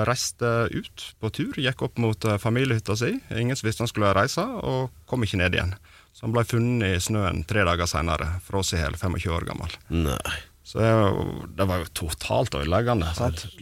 [0.08, 3.10] reiste ut på tur, gikk opp mot eh, familiehytta si.
[3.36, 5.74] Ingen som visste han skulle reise, og kom ikke ned igjen.
[6.16, 9.74] Så han ble funnet i snøen tre dager seinere, fråsihel, 25 år gammel.
[9.92, 10.36] Nei.
[10.66, 13.12] Så det, var jo totalt ødeleggende.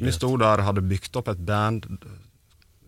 [0.01, 1.85] Vi sto der, hadde bygd opp et band.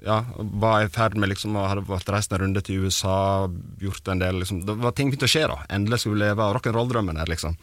[0.07, 3.49] Ja, Var i ferd med liksom hadde vært reist en runde til USA,
[3.83, 5.59] gjort en del liksom, Det var ting begynte å skje, da.
[5.77, 7.59] Endelig skulle vi leve rock'n'roll-drømmen her, liksom.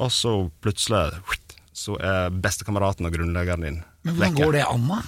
[0.00, 0.32] Og så
[0.64, 1.20] plutselig
[1.76, 5.02] så er bestekameraten og grunnleggeren din Men hvordan går det an, da?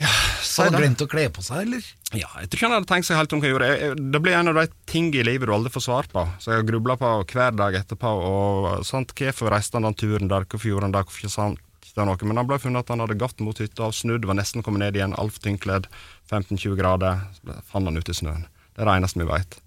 [0.00, 1.84] Si Har han glemt å kle på seg, eller?
[2.16, 3.66] Ja, jeg tror ikke han hadde tenkt seg helt om hva gjorde.
[3.68, 6.24] Jeg- jeg- Det blir en av de ting i livet du aldri får svar på,
[6.40, 8.08] så jeg har grubla på hver dag etterpå.
[8.08, 11.58] Og sant, Hvorfor reiste han den turen der, hvorfor gjorde han det, hvorfor ikke sant?
[11.96, 12.16] noe?
[12.22, 14.78] Men han ble funnet at han hadde gått mot hytta, og snudd, var nesten kommet
[14.78, 15.86] ned igjen, altfor tynnkledd,
[16.30, 17.20] 15-20 grader.
[17.34, 18.46] Så fant han ute i snøen.
[18.74, 19.60] Det er det eneste vi veit.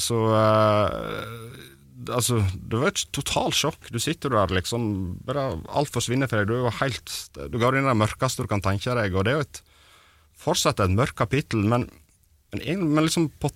[0.00, 1.69] så eh,
[2.08, 3.90] Altså, det var et totalt sjokk.
[3.92, 4.86] Du sitter der liksom
[5.26, 6.48] bare Alt forsvinner for deg.
[6.48, 7.12] Du helt
[7.52, 9.62] Du går inn i det mørkeste du kan tenke deg, og det er jo et
[10.40, 11.84] fortsatt et mørkt kapittel, men,
[12.54, 13.50] men, men liksom på,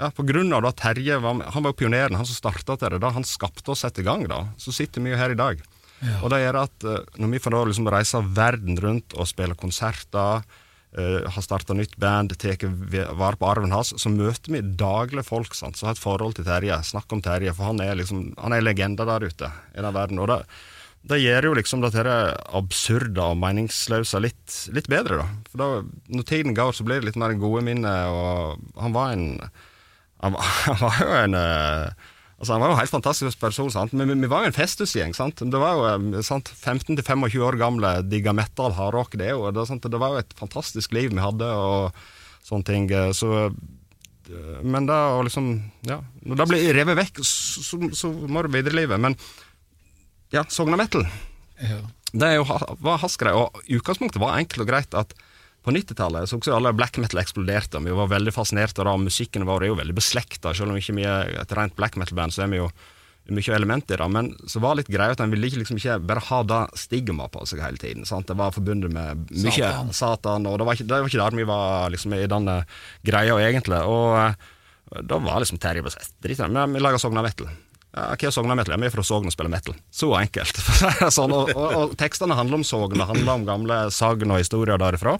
[0.00, 2.98] ja, på grunn av da Terje var, Han var jo pioneren, han som starta det.
[2.98, 4.48] da Han skapte og satte i gang, da.
[4.58, 5.62] Så sitter vi jo her i dag.
[6.20, 9.56] Og det gjør at eh, når vi får da liksom reise verden rundt og spille
[9.56, 10.42] konserter,
[10.98, 12.62] eh, har starta nytt band, tar
[13.14, 16.46] vare på arven hans, så møter vi daglig folk sant, som har et forhold til
[16.46, 16.78] Terje.
[16.86, 20.22] Snakk om Terje, for han er liksom Han er legenda der ute i den verden.
[20.22, 20.40] Og det,
[21.10, 22.16] det gjør jo liksom dette
[22.56, 25.28] absurde og meningsløse litt, litt bedre, da.
[25.50, 25.68] For da,
[26.08, 29.28] når tiden går, så blir det litt mer gode minner, og han var en
[30.24, 33.92] Han var, han var jo en eh, Altså Han var jo helt fantastisk person, sant?
[33.94, 35.14] men vi, vi var jo en festhusgjeng.
[35.14, 35.38] sant?
[35.38, 36.50] Det var jo sant?
[36.50, 39.14] 15-25 år gamle, digga metal, hardrock.
[39.20, 39.86] Det, jo- det, sant?
[39.86, 41.94] det var jo et fantastisk liv vi hadde, og
[42.44, 42.90] sånne ting.
[42.90, 45.52] eh, Så eh, Men da å liksom
[45.86, 49.00] Ja, når det blir revet vekk, så, så, så må du videre i livet.
[49.00, 49.14] Men
[50.34, 51.06] ja, Sogna Metal.
[51.62, 51.78] Ja.
[52.14, 52.44] Det jo,
[52.82, 55.14] var hans greie, og utgangspunktet var enkelt og greit at
[55.64, 59.06] på 90-tallet så også alle black metal eksploderte, og vi var veldig fascinerte av det,
[59.06, 62.36] musikken vår er jo veldig beslekta, selv om ikke vi er et rent black metal-band,
[62.36, 62.68] så er vi jo
[63.32, 65.78] mye element i det, men så var det litt greia at en ville ikke, liksom
[65.80, 68.04] ikke bare ha det stigma på seg hele tiden.
[68.04, 68.28] Sant?
[68.28, 69.92] Det var forbundet med mye Satan.
[69.96, 72.58] satan, og det var ikke, det var ikke der vi var liksom, i denne
[73.06, 73.80] greia egentlig.
[73.88, 74.50] Og eh,
[75.08, 77.48] da var liksom Terje bare sånn, drit i det, vi lager Sogna Metal.
[77.94, 78.74] Ja, hva er Sogna Metal?
[78.74, 79.76] Ja, Vi er fra Sogn og spiller metal.
[79.94, 80.58] Så enkelt.
[81.16, 84.80] sånn, og, og, og tekstene handler om Sogn, det handler om gamle sagn og historier
[84.82, 85.16] derifra.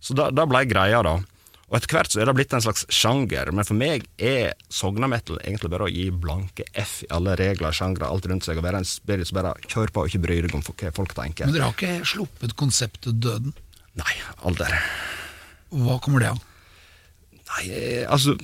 [0.00, 1.18] Så da, da ble greia, da.
[1.68, 5.42] Og etter hvert så er det blitt en slags sjanger, men for meg er Sogna-metal
[5.42, 8.80] egentlig bare å gi blanke F i alle regler, sjangre, alt rundt seg, og være
[8.80, 11.44] en spirit som bare kjør på og ikke bryr deg om hva folk tenker.
[11.44, 13.52] Men dere har ikke sluppet konseptet Døden?
[14.00, 14.14] Nei,
[14.48, 14.70] aldri.
[15.74, 16.40] Hva kommer det av?
[17.48, 17.64] Nei,
[18.04, 18.34] altså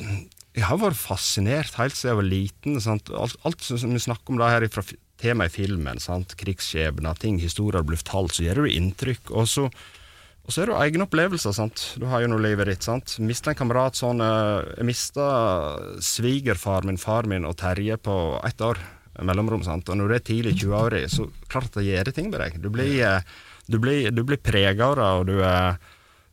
[0.55, 2.77] Jeg har vært fascinert helt siden jeg var liten.
[2.83, 3.09] Sant?
[3.11, 4.85] Alt, alt som vi snakker om da her fra
[5.23, 6.37] temaet i filmen, sant?
[6.39, 9.33] krigsskjebner, ting, historier blir fortalt, så gjør det inntrykk.
[9.33, 9.71] Og så,
[10.45, 11.55] og så er det jo egne opplevelser.
[11.57, 11.85] sant?
[11.97, 12.85] Du har jo nå livet ditt.
[12.85, 13.17] sant?
[13.25, 15.27] Mista en kamerat sånn eh, Jeg mista
[16.05, 18.81] svigerfar min, far min og Terje på ett år
[19.25, 19.65] mellomrom.
[19.65, 19.89] sant?
[19.89, 22.61] Og når du er tidlig i 20-åra, så klart det gjør ting med deg.
[22.61, 23.21] Du blir, eh,
[23.67, 25.79] du blir, du blir prega av det, og du er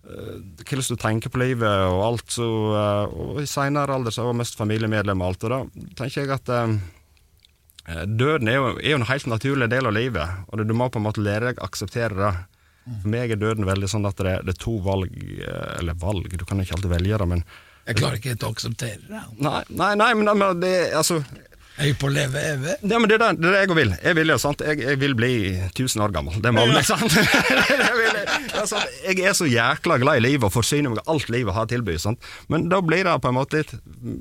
[0.02, 2.32] hvordan du tenker på livet og alt.
[2.34, 5.44] Så, eh, og I senere alder så var jeg mest familiemedlem og alt.
[5.44, 9.88] Og da tenker jeg at eh, døden er jo, er jo en helt naturlig del
[9.88, 12.34] av livet, og du må på en måte lære deg å akseptere det.
[12.90, 16.34] For meg er døden veldig sånn at det, det er to valg, eh, eller valg,
[16.34, 17.46] du kan ikke alltid velge det, men
[17.86, 19.22] Jeg klarer ikke helt å akseptere det.
[19.42, 22.74] Nei, nei, nei men, men det altså Jeg er jo på å leve evig.
[22.82, 23.94] ja, men det, er det, er jeg vil.
[24.02, 24.64] Jeg vil jo, sant?
[24.66, 25.32] Jeg, jeg vil bli
[25.70, 26.42] 1000 år gammel.
[26.42, 27.16] Det må jeg, sant?
[27.72, 28.20] jeg, vil,
[28.70, 29.00] sant?
[29.06, 31.72] jeg er så jækla glad i livet og forsyner meg av alt livet har å
[31.72, 31.96] tilby.
[32.02, 32.22] Sant?
[32.54, 33.74] Men da blir det på en måte litt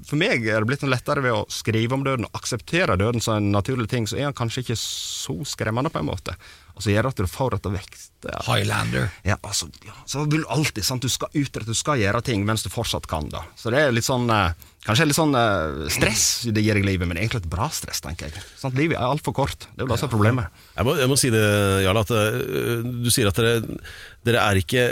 [0.09, 3.25] For meg er det blitt noe lettere ved å skrive om døden og akseptere døden
[3.25, 4.09] som en naturlig ting.
[4.09, 6.37] Så er han kanskje ikke så skremmende, på en måte.
[6.81, 8.11] Og så gjør det at du får dette vekst.
[8.25, 8.39] Ja.
[8.47, 9.11] Highlander.
[9.21, 11.05] Ja, altså, ja, så vil du alltid sant?
[11.05, 13.29] Du skal utrette, du skal gjøre ting mens du fortsatt kan.
[13.29, 16.85] da Så det er litt sånn eh, Kanskje litt sånn eh, stress det gir i
[16.87, 18.45] livet, men egentlig et bra stress, tenker jeg.
[18.57, 19.67] Sånn, Livet er altfor kort.
[19.69, 20.63] Det er jo det som er problemet.
[20.79, 21.43] Jeg må, jeg må si det,
[21.85, 23.77] Jarl, at uh, du sier at dere,
[24.25, 24.87] dere er ikke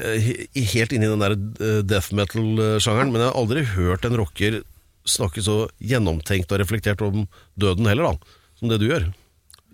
[0.74, 4.60] helt inne i den der øh, death metal-sjangeren, men jeg har aldri hørt en rocker
[5.08, 7.24] snakke så gjennomtenkt og reflektert om
[7.56, 9.08] døden heller, da, som det du gjør.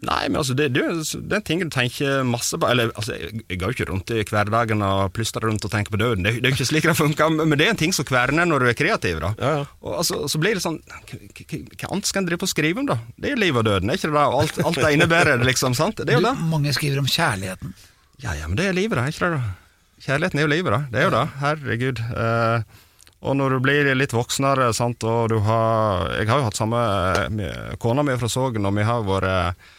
[0.04, 3.14] Nei, men altså, det, det, det er en ting du tenker masse på Eller, altså,
[3.16, 6.26] jeg, jeg går jo ikke rundt i hverdagen og plystrer rundt og tenker på døden.
[6.26, 8.44] Det, det er jo ikke slik det funker, men det er en ting som kverner
[8.50, 9.22] når du er kreativ.
[9.22, 9.30] da.
[9.38, 9.64] Ja, ja.
[9.86, 12.90] Og altså, så blir det sånn Hva annet skal en drive på å skrive om,
[12.90, 12.98] da?
[13.16, 14.24] Det er jo liv og døden, er ikke det?
[14.26, 15.76] Og Alt, alt det innebærer, liksom.
[15.78, 16.02] sant?
[16.02, 16.34] Det er jo det.
[16.52, 17.72] Mange skriver om kjærligheten.
[18.24, 19.06] Ja, ja, men det er livet, da.
[19.08, 20.00] Ikke det, da?
[20.04, 20.80] Kjærligheten er jo livet, da.
[20.92, 21.22] Det er jo det.
[21.40, 22.02] Herregud.
[22.24, 22.82] Eh,
[23.24, 26.82] og når du blir litt voksnere, sant, og du har Jeg har jo hatt samme
[27.40, 29.70] eh, Kona mi fra Sogn, og vi har vært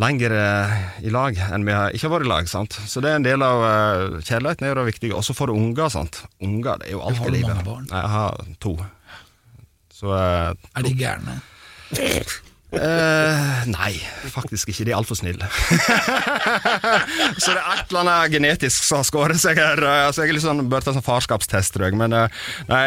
[0.00, 0.74] lenger eh,
[1.08, 2.50] i lag enn vi har ikke har vært i lag.
[2.50, 2.76] sant?
[2.86, 5.16] Så det er en del av uh, kjærligheten er jo det viktige.
[5.16, 6.22] Også for unger, sant.
[6.44, 7.70] Unger, det er jo alt i livet.
[7.90, 8.76] Jeg har to.
[9.96, 11.40] Så eh, Er de gærne?
[12.74, 13.92] Eh, nei,
[14.32, 14.84] faktisk ikke.
[14.88, 15.46] De er altfor snille.
[17.42, 19.82] så det er et eller annet genetisk som har skåret seg her.
[19.86, 21.98] Altså, jeg er litt sånn, bør ta sånn farskapstest, tror jeg.
[22.00, 22.84] Men, eh, nei,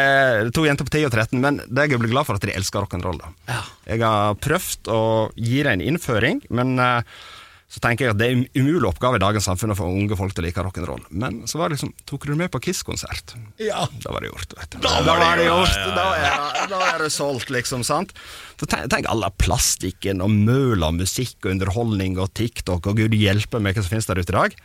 [0.54, 1.40] to jenter på 10 og 13.
[1.42, 3.22] Men det jeg blir glad for at de elsker rock'n'roll.
[3.48, 3.62] Ja.
[3.88, 5.02] Jeg har prøvd å
[5.34, 7.00] gi dem en innføring, men eh,
[7.70, 10.16] så tenker jeg at det er en umulig oppgave i dagens samfunn å få unge
[10.18, 11.04] folk til å like rock'n'roll.
[11.14, 13.36] Men så var det liksom Tok du med på Kiss-konsert?
[13.62, 13.84] Ja.
[14.02, 14.80] Da var det gjort, vet du.
[14.82, 15.76] Da var det gjort!
[15.94, 17.84] Da er, da er det solgt, liksom.
[17.86, 18.10] sant?
[18.58, 23.62] Så tenk, tenk alle plastikken og møla musikk og underholdning og TikTok og gud hjelpe
[23.62, 24.58] meg hva som finnes der ute i dag.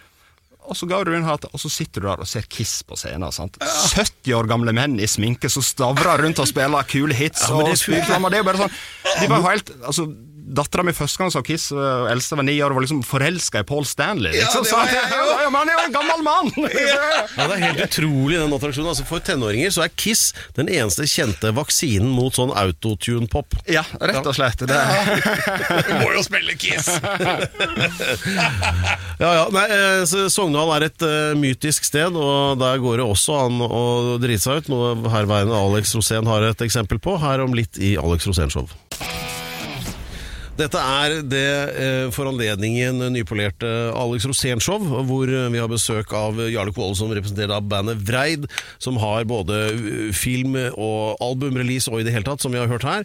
[0.66, 2.98] Og så ga du inn hatet, og så sitter du der og ser Kiss på
[2.98, 3.30] scenen.
[3.36, 3.60] sant?
[3.62, 7.46] 70 år gamle menn i sminke som stavrer rundt og spiller kule hits.
[7.52, 8.74] men og det- og Det er bare sånn
[9.22, 10.08] De var helt altså,
[10.46, 13.64] Dattera mi første gang så Kiss, og Else var ni år, og var liksom forelska
[13.64, 14.36] i Paul Stanley.
[14.36, 15.24] Liksom, det var jeg jo.
[15.42, 16.52] Ja, men han er jo en gammel mann!
[17.36, 18.90] Ja, Det er helt utrolig, den attraksjonen.
[18.92, 23.58] Altså, for tenåringer så er Kiss den eneste kjente vaksinen mot sånn autotune-pop.
[23.72, 24.62] Ja, rett og slett.
[24.70, 24.78] Det,
[25.90, 26.90] Du må jo spille Kiss!
[29.16, 33.06] Ja, ja, nei, eh, så Sogndal er et uh, mytisk sted, og der går det
[33.08, 33.84] også an å
[34.22, 34.72] drite seg ut.
[34.74, 38.68] Noe herværende Alex Rosén har et eksempel på, her om litt i Alex Rosén-show.
[40.56, 46.40] Dette er det eh, for anledningen nypolerte Alex Rosén-show, hvor eh, vi har besøk av
[46.48, 48.48] Jarle Kvåle, som representerer da bandet Vreid,
[48.80, 52.72] som har både eh, film og albumrelease og i det hele tatt, som vi har
[52.72, 53.04] hørt her.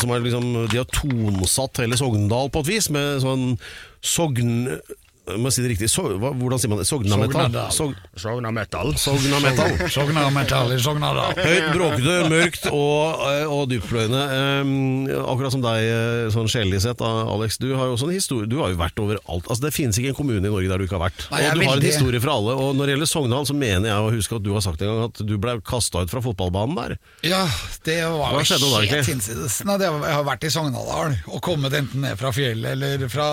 [0.00, 3.56] Som har liksom, de har tonsatt hele Sogndal på et vis, med sånn
[4.00, 4.80] Sogn...
[5.22, 5.86] Jeg må si det riktig.
[5.90, 6.86] so, hva, hvordan sier man det?
[6.88, 7.44] Sognametall?
[7.46, 7.68] Sognadal.
[7.70, 8.88] Sog, Sogna metal.
[8.98, 9.76] Sognametall.
[9.94, 11.36] Sogna metall i Sognadal.
[11.38, 14.22] Høyt, bråkete, mørkt og, eh, og dyptpløyende.
[14.66, 14.72] Um,
[15.20, 17.60] akkurat som deg, eh, sånn sjelelig sett, Alex.
[17.62, 19.46] Du har jo også en historie Du har jo vært overalt.
[19.46, 21.28] Altså, det finnes ikke en kommune i Norge der du ikke har vært.
[21.30, 22.58] Nei, og du har en historie fra alle.
[22.58, 24.90] Og når det gjelder Sogndal, så mener jeg å huske at du har sagt en
[24.90, 26.96] gang at du ble kasta ut fra fotballbanen der.
[27.30, 27.44] Ja,
[27.86, 29.62] det var jo helt hinsides.
[29.70, 33.30] Nei, det Jeg har vært i Sognadal og kommet enten ned fra fjellet eller fra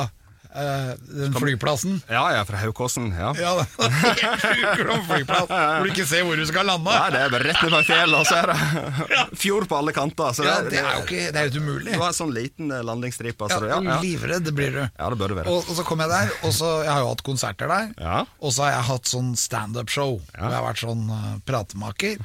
[0.56, 2.00] eh, den flyplassen.
[2.10, 3.10] Ja, jeg er fra Haukåsen.
[3.14, 3.32] Ja.
[3.40, 6.94] Ja, det helt om flyplass, hvor du ikke ser hvor du skal lande.
[6.96, 8.58] Ja, det er bare rett ned på fjellet, og så er det
[9.44, 10.34] fjord på alle kanter.
[10.36, 11.94] Så Ja, det er jo ikke, det er jo umulig.
[11.94, 13.38] Du har en sånn liten eh, landingsstripe.
[13.40, 14.00] Ja, Altså, ja, ja.
[14.04, 14.82] Livredd blir du.
[14.88, 15.54] ja, det bør det være.
[15.54, 17.88] Og, og så kom jeg der, og så Jeg har jo hatt konserter der.
[18.02, 18.18] Ja.
[18.42, 20.20] Og så har jeg hatt sånn standup-show.
[20.34, 20.42] Ja.
[20.42, 22.20] Hvor jeg har vært sånn uh, pratemaker.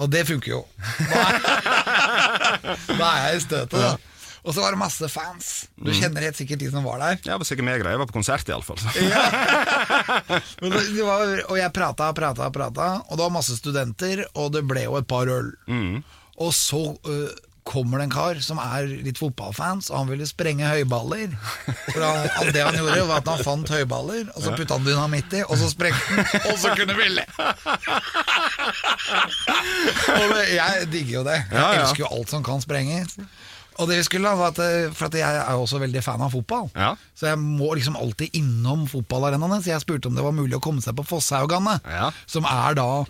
[0.00, 0.60] Og det funker jo.
[1.10, 1.40] Da er,
[3.00, 3.90] da er jeg i støtet, da.
[4.44, 5.48] Og så var det masse fans.
[5.76, 7.18] Du kjenner helt sikkert de som var der.
[7.26, 7.82] Ja, det var sikkert meg.
[7.84, 8.78] Jeg var på konsert, iallfall.
[8.96, 9.00] ja.
[11.04, 14.62] var, og jeg prata og prata og prata, og det var masse studenter, og det
[14.70, 15.48] ble jo et par øl.
[16.40, 17.28] Og så uh,
[17.70, 21.28] kommer det en kar som er litt fotballfans, og han ville sprenge høyballer.
[21.92, 25.36] For han- det han gjorde, var at han fant høyballer, og så putta han dynamitt
[25.36, 27.26] i, og så sprengte han, og så kunne vi le!
[30.16, 31.38] og det, jeg digger jo det.
[31.44, 31.84] Jeg Ja, ja.
[31.84, 33.12] elsker jo alt som kan sprenges.
[33.80, 36.02] Og det vi skulle da, var at, eh, For at jeg er jo også veldig
[36.04, 36.68] fan av fotball.
[36.76, 36.90] Ja.
[37.16, 39.62] Så jeg må liksom alltid innom fotballarenaene.
[39.64, 42.10] Så jeg spurte om det var mulig å komme seg på Fosshaugane, Ja.
[42.26, 43.04] som er da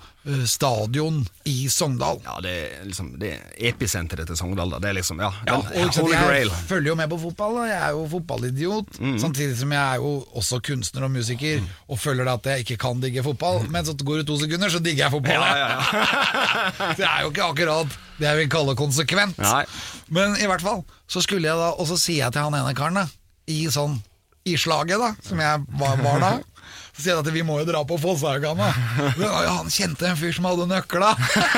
[0.47, 2.19] stadion i Sogndal.
[2.27, 4.71] Ja, det er liksom Det er episenteret til Sogndal.
[4.75, 4.79] da.
[4.79, 7.65] Det er liksom, ja, Ja, den og holy jeg følger jo med på fotball, da.
[7.71, 9.01] jeg er jo fotballidiot.
[9.21, 12.77] Samtidig som jeg er jo også kunstner og musiker, og føler da at jeg ikke
[12.85, 13.63] kan digge fotball.
[13.71, 15.41] Men så går det to sekunder, så digger jeg fotball.
[15.41, 16.91] Ja, ja, ja.
[16.99, 19.39] Det er jo ikke akkurat det jeg vil kalle konsekvent.
[19.41, 19.65] Nei.
[20.13, 22.75] Men i hvert fall, så skulle jeg da Og så sier jeg til han ene
[22.77, 23.07] karen, da,
[23.49, 23.97] i sånn
[24.49, 26.31] I slaget, da, som jeg var, var da.
[27.01, 28.67] Så sier jeg at vi må jo dra på Fosshaugane.
[29.17, 31.15] Ja, han kjente en fyr som hadde nøkla!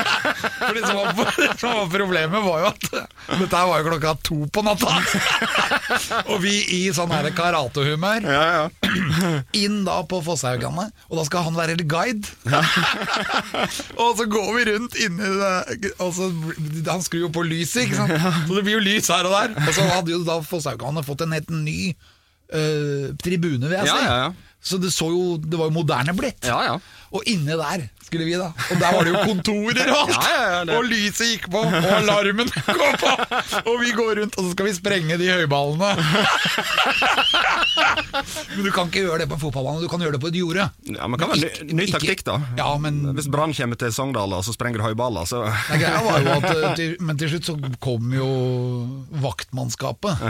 [0.62, 2.84] For det som var, det som var problemet, var jo at
[3.40, 4.92] dette var jo klokka to på natta.
[6.30, 8.28] Og vi i sånn her karatehumør.
[8.30, 8.92] Ja, ja.
[9.64, 12.30] Inn da på Fosshaugane, og da skal han være guide.
[14.02, 16.28] og så går vi rundt inni det og så,
[16.86, 18.14] Han skrur jo på lyset, ikke sant?
[18.46, 19.58] Så det blir jo lys her og der.
[19.66, 23.98] Og så hadde jo da Fosshaugane fått en helt ny uh, tribune, vil jeg Ja,
[23.98, 24.06] si.
[24.06, 24.32] ja, ja.
[24.62, 26.46] Så det, så jo, det var jo moderne blitt.
[26.46, 26.76] Ja, ja.
[27.12, 28.50] Og inne der skulle vi, da.
[28.70, 30.28] Og der var det jo kontorer og alt!
[30.32, 32.48] Ja, Og lyset gikk på, og alarmen
[32.78, 33.10] går på!
[33.66, 35.90] Og vi går rundt, og så skal vi sprenge de høyballene.
[38.52, 40.36] Men du kan ikke gjøre det på en fotballbane, du kan gjøre det på et
[40.38, 40.66] jorde.
[40.92, 42.36] Ja, men kan være ny, ny taktikk, da.
[42.58, 46.02] Ja, men Hvis Brann kommer til Sogndal og så sprenger du høyballer, så Nei, greia
[46.04, 48.28] var jo at eh, Men til slutt så kom jo
[49.24, 50.26] vaktmannskapet.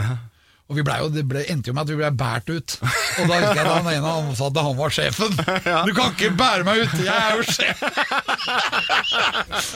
[0.71, 2.75] Og vi ble jo, det ble, endte jo med at vi ble båret ut.
[2.79, 5.33] Og da husker jeg da han ene han sa at han var sjefen.
[5.83, 7.83] Du kan ikke bære meg ut, jeg er jo sjef!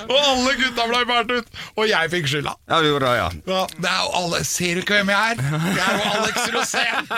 [0.08, 2.54] og alle gutta ble båret ut, og jeg fikk skylda.
[2.72, 3.28] Ja, vi gjorde det, ja.
[3.52, 5.44] Ja, det er jo alle, Ser du ikke hvem jeg er?
[5.78, 7.12] Jeg er jo Alex Rosén!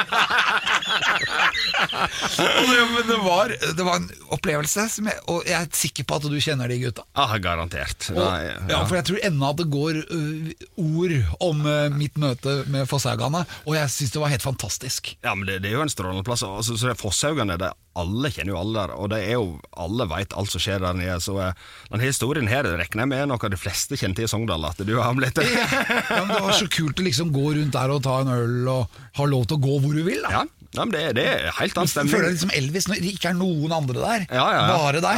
[2.40, 6.20] det, men det, var, det var en opplevelse, som jeg, og jeg er sikker på
[6.20, 7.06] at du kjenner de gutta.
[7.14, 8.10] Ah, garantert.
[8.16, 8.82] Og, Nei, ja.
[8.90, 11.16] for jeg tror ennå at det går uh, ord
[11.52, 15.14] om uh, mitt møte med Fosshaugane, og jeg syns det var helt fantastisk.
[15.26, 16.44] Ja, men det, det er jo en strålende plass.
[16.46, 19.48] Altså, så det er Fosshaugane, det, alle kjenner jo alle der, og det er jo,
[19.80, 21.18] alle vet alt som skjer der nede.
[21.24, 21.54] Så den
[21.92, 24.70] denne historien her regner jeg med er noe av de fleste kjenner til i Sogndal,
[24.70, 27.94] at du har blitt Ja, men det var så kult å liksom gå rundt der
[27.94, 30.22] og ta en øl og ha lov til å gå hvor du vil.
[30.24, 32.14] da Ja, ja men det, det er helt annen stemning.
[32.14, 34.26] føler deg liksom Elvis når det ikke er noen andre der.
[34.30, 34.76] Ja, ja, ja.
[34.78, 35.18] Bare deg.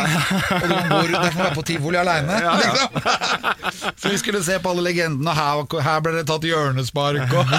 [0.56, 2.38] Og du kan gå rundt der for være på tivoli aleine.
[2.62, 3.92] Liksom.
[4.00, 5.34] Så vi skulle se på alle legendene.
[5.36, 7.52] Her, her ble det tatt hjørnespark, og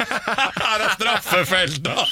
[0.66, 2.04] her er straffefelt, og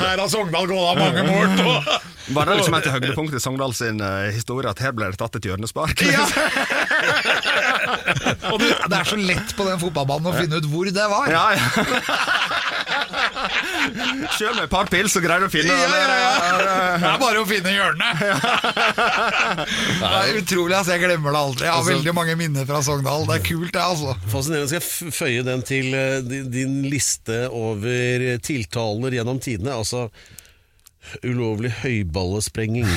[0.00, 1.48] her har Sogndal gått av mange mål.
[1.66, 5.20] Og Var det liksom et høydepunkt i Sogndal sin uh, historie at her ble det
[5.20, 6.00] tatt et hjørnespark?
[6.08, 6.24] Ja.
[8.52, 11.28] Og det, det er så lett på den fotballbanen å finne ut hvor det var.
[11.32, 11.64] Ja, ja.
[14.36, 16.32] Sjøl med et par pils så greier du å finne Ja, ja, ja.
[17.02, 18.22] Det er bare å finne hjørnet.
[20.02, 20.94] Det er utrolig, altså.
[20.94, 21.66] Jeg glemmer det aldri.
[21.68, 23.26] Jeg har veldig mange minner fra Sogndal.
[23.28, 24.14] Det er kult, det, altså.
[24.32, 24.68] Fascinerende.
[24.70, 29.76] Skal jeg føye den til eh, din, din liste over tiltaler gjennom tidene?
[29.82, 30.08] Altså
[31.26, 32.86] ulovlig høyballesprenging.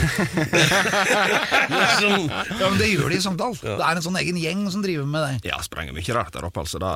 [1.70, 3.56] det sånn, Ja, men Det gjør de i Sogndal.
[3.62, 5.50] Det er en sånn egen gjeng som driver med det.
[5.52, 6.80] Ja, sprenger mye rart der oppe, altså.
[6.82, 6.92] Da,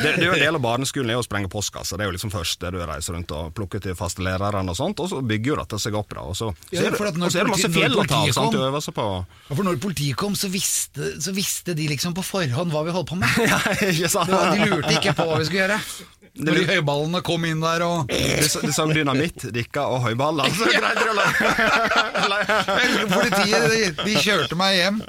[0.00, 2.00] det, det er jo en del av barneskolen er å sprenge postkasser.
[2.00, 4.78] Det er jo liksom først det du reiser rundt og plukker til faste læreren og
[4.78, 6.26] sånt, og så bygger jo dette seg opp, da.
[6.30, 7.98] Og så, Ja, så er det, for at når og så er det masse fjell
[7.98, 9.08] å ta av, sånt du øver seg på.
[9.50, 12.94] Ja, For når politiet kom, så visste, så visste de liksom på forhånd hva vi
[12.96, 13.28] holdt på med.
[13.50, 14.30] Ja, ikke sant?
[14.30, 15.78] Var, de lurte ikke på hva vi skulle gjøre.
[16.40, 20.50] Når de høyballene kom inn der og Det, så- de dynamitt, dikka og høyballer.
[20.54, 20.80] Så altså.
[22.70, 25.00] Jeg husker Politiet de, de kjørte meg hjem,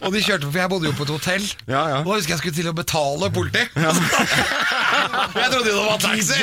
[0.00, 1.48] og de kjørte for jeg bodde jo på et hotell.
[1.66, 1.98] Ja, ja.
[2.02, 3.64] Og da husker jeg skulle til å betale politi.
[5.36, 6.36] Jeg trodde det var taxi.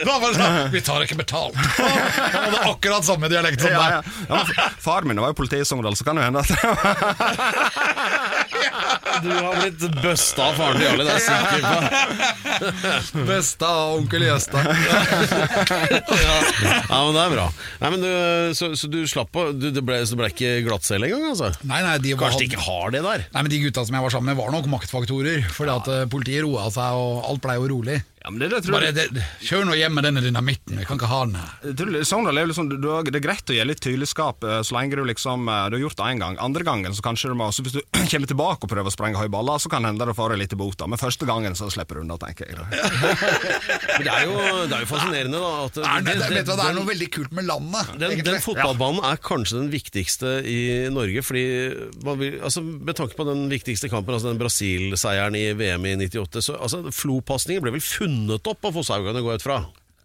[0.00, 1.56] Da var det sånn Vi tar ikke betalt.
[1.56, 3.84] Han hadde akkurat samme dialekt som Ja, ja.
[4.00, 4.04] deg.
[4.28, 4.44] Ja, men
[4.80, 6.48] far min var jo politi i Sogndal, så kan det hende at
[9.20, 11.74] du har blitt busta av faren til Jarle, det er jeg sikker på.
[13.28, 14.58] Busta av onkel Jøsta.
[14.64, 14.70] Ja.
[16.88, 17.46] ja, men det er bra.
[17.82, 18.10] Nei, men du,
[18.56, 21.48] så, så du slapp å du, det, ble, så det ble ikke glattcelle engang, altså?
[21.68, 23.20] Nei, nei, de var, Kanskje de ikke har det der?
[23.34, 25.38] Nei, men De gutta som jeg var sammen med, var nok maktfaktorer.
[25.56, 27.98] Fordi at eh, politiet roa seg, og alt blei jo rolig.
[28.20, 30.84] Ja, men det, det tror Bare jeg det, Kjør nå hjem med denne dynamitten, vi
[30.84, 32.02] kan ikke ha den her.
[32.04, 32.76] Sogndal er jo liksom, du,
[33.08, 35.84] det er greit å gi litt tydeligskap eh, så lenge du liksom eh, Du har
[35.86, 36.36] gjort det én gang.
[36.44, 37.80] Andre gangen så kanskje du må så Hvis du
[38.12, 40.58] kommer tilbake og prøver å sprenge høye baller, så kan hende du får litt i
[40.60, 40.88] bota.
[40.90, 42.60] Men første gangen så slipper du unna, tenker jeg.
[43.96, 44.36] Men det er jo,
[44.68, 45.54] det er jo fascinerende, da.
[45.64, 47.94] At Det er, det, vet du hva, det er noe veldig kult med landet.
[48.04, 50.60] Den, den fotballbanen er kanskje den viktigste i
[50.92, 51.46] Norge, fordi
[52.04, 55.96] man vil, altså, med tanke på den viktigste kampen, altså den Brasil-seieren i VM i
[56.04, 58.09] 98, så altså, Flo-pasningen ble vel funnet
[58.40, 59.60] opp av Fosshaugane, går jeg ut fra?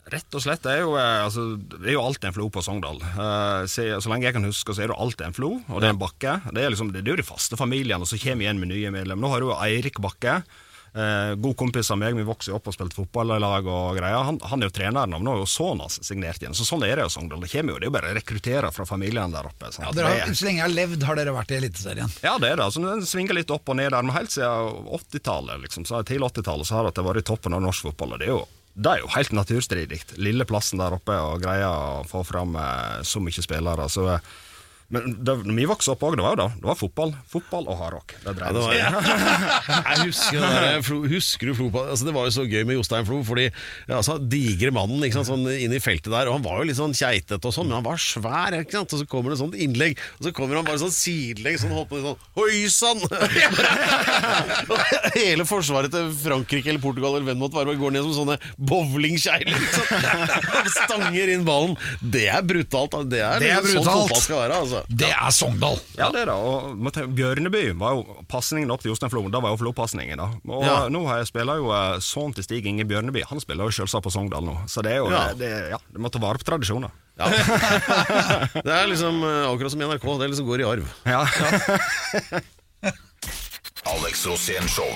[0.06, 0.62] Rett og slett.
[0.62, 3.00] Det er jo, eh, altså, det er jo alltid en flo på Sogndal.
[3.02, 5.96] Eh, så lenge jeg kan huske, så er det alltid en flo, og det er
[5.96, 6.36] en bakke.
[6.54, 8.94] Det er, liksom, det er jo de faste familiene, og så kommer igjen med nye
[8.94, 9.24] medlemmer.
[9.26, 10.44] Nå har du jo Eirik Bakke.
[10.96, 13.98] Eh, god kompis av meg, vi vokste jo opp og spilte fotball i lag og
[13.98, 14.22] greier.
[14.30, 16.56] Han, han er jo treneren, nå er jo sønnen hans signert igjen.
[16.56, 17.42] Så sånn er det jo Sogndal.
[17.44, 19.74] Det kommer jo, det er jo bare å rekruttere fra familiene der oppe.
[19.76, 19.90] sant?
[19.90, 22.16] Ja, dere har, så lenge jeg har levd, har dere vært i Eliteserien.
[22.24, 22.70] ja, det er det.
[22.70, 26.32] Altså, den svinger litt opp og ned der, men helt siden 80-tallet, liksom, så tidlig
[26.32, 28.16] 80-tallet, så har det vært i toppen av norsk fotball.
[28.16, 28.42] Og det er jo,
[28.88, 30.00] det er jo helt naturstridig.
[30.16, 33.92] Lille plassen der oppe og greia å få fram eh, så mye spillere.
[33.92, 34.34] Så, eh,
[34.94, 36.48] men det, når vi vokste opp òg, det var jo da.
[36.62, 37.12] Det var fotball.
[37.32, 38.14] Fotball og hardrock.
[38.22, 39.08] Det Ja, dreide det seg om.
[39.90, 42.64] jeg husker, det der, Flo, husker du Flo på, altså Det var jo så gøy
[42.70, 46.30] med Jostein Flo, fordi ja, altså, digre mannen ikke sant, sånn inn i feltet der.
[46.30, 48.60] Og Han var jo litt sånn keitete og sånn, men han var svær.
[48.62, 48.94] Ikke sant?
[48.94, 51.90] Og så kommer det sånt innlegg, og så kommer han bare sånn sidelengs sånn, holdt
[51.90, 53.02] på sånn Oi sann!
[55.16, 58.38] Hele forsvaret til Frankrike eller Portugal eller hvem måtte være, går ned som sånne
[58.70, 59.56] bowlingkjegler.
[59.66, 59.86] Liksom.
[60.78, 61.76] Stanger inn ballen.
[62.02, 62.98] Det er brutalt.
[63.12, 63.86] Det er, Det er brutalt.
[63.86, 64.60] sånn fotball skal være.
[64.66, 64.75] Altså.
[64.82, 64.98] Altså.
[65.02, 65.80] Det er Sogndal.
[65.98, 66.36] Ja, det er det.
[66.36, 69.24] Og Bjørneby var jo pasningen opp til Jostein Flo.
[69.34, 70.28] Da var jo Flo-pasningen, da.
[70.52, 70.76] Og Ja.
[70.92, 73.24] nå har jeg spiller jo eh, sønnen til Stig Inge Bjørneby.
[73.30, 74.58] Han spiller jo selvsagt på Sogndal nå.
[74.68, 75.34] Så det er jo Ja.
[75.34, 76.92] det, ja, det må ta vare på tradisjoner.
[77.18, 77.30] Ja.
[78.66, 80.86] Det er liksom eh, akkurat som i NRK, det liksom går i arv.
[81.08, 81.22] Ja.
[83.86, 84.90] Alex Rosén Show.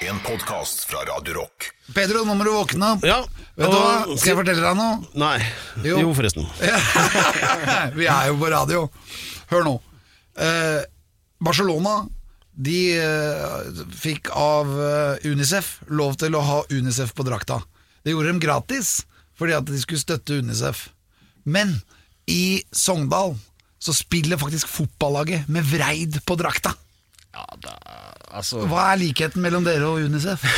[0.00, 1.70] En podkast fra Radio Rock.
[1.94, 3.04] Pedro, nå må du våkne opp.
[3.06, 3.22] Ja,
[3.56, 4.16] Vet du hva?
[4.18, 4.98] Skal jeg fortelle deg noe?
[5.20, 5.38] Nei.
[5.86, 6.00] Jo.
[6.02, 6.44] Jo, forresten.
[7.98, 8.80] Vi er jo på radio.
[9.50, 9.74] Hør nå.
[10.40, 10.82] Eh,
[11.44, 12.02] Barcelona
[12.54, 17.60] de eh, fikk av eh, Unicef lov til å ha Unicef på drakta.
[18.04, 19.00] Det gjorde dem gratis,
[19.34, 20.88] fordi at de skulle støtte Unicef.
[21.44, 21.74] Men
[22.30, 23.34] i Sogndal
[23.82, 26.72] så spiller faktisk fotballaget med Vreid på drakta.
[27.34, 27.74] ja da,
[28.34, 30.44] altså Hva er likheten mellom dere og Unicef?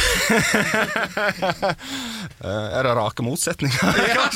[2.40, 3.76] eh, Er det rake motsetninger?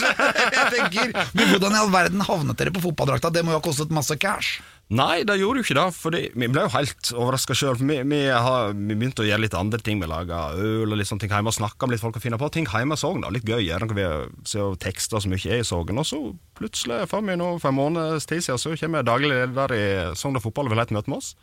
[0.57, 3.33] Jeg tenker, Men hvordan i all verden havnet dere på fotballdrakta?
[3.35, 4.61] Det må jo ha kostet masse cash.
[4.91, 5.87] Nei, det gjorde jo ikke det.
[5.95, 7.77] Fordi vi ble jo helt overraska sjøl.
[7.79, 10.01] Vi, vi, vi begynte å gjøre litt andre ting.
[10.03, 12.41] Vi laga øl og litt sånne ting hjemme og snakka med litt folk og finne
[12.41, 13.23] på ting hjemme i Sogn.
[13.23, 13.31] da.
[13.31, 13.61] Litt gøy.
[13.69, 14.09] Gjøre noe vi
[14.51, 16.03] ser tekster som ikke er i Sogn.
[16.03, 16.19] Og så
[16.59, 19.87] plutselig, for, nå, for en måneds tid siden, så kommer daglig leder i
[20.19, 21.37] Sogn og Fotball og vil ha et møte med oss.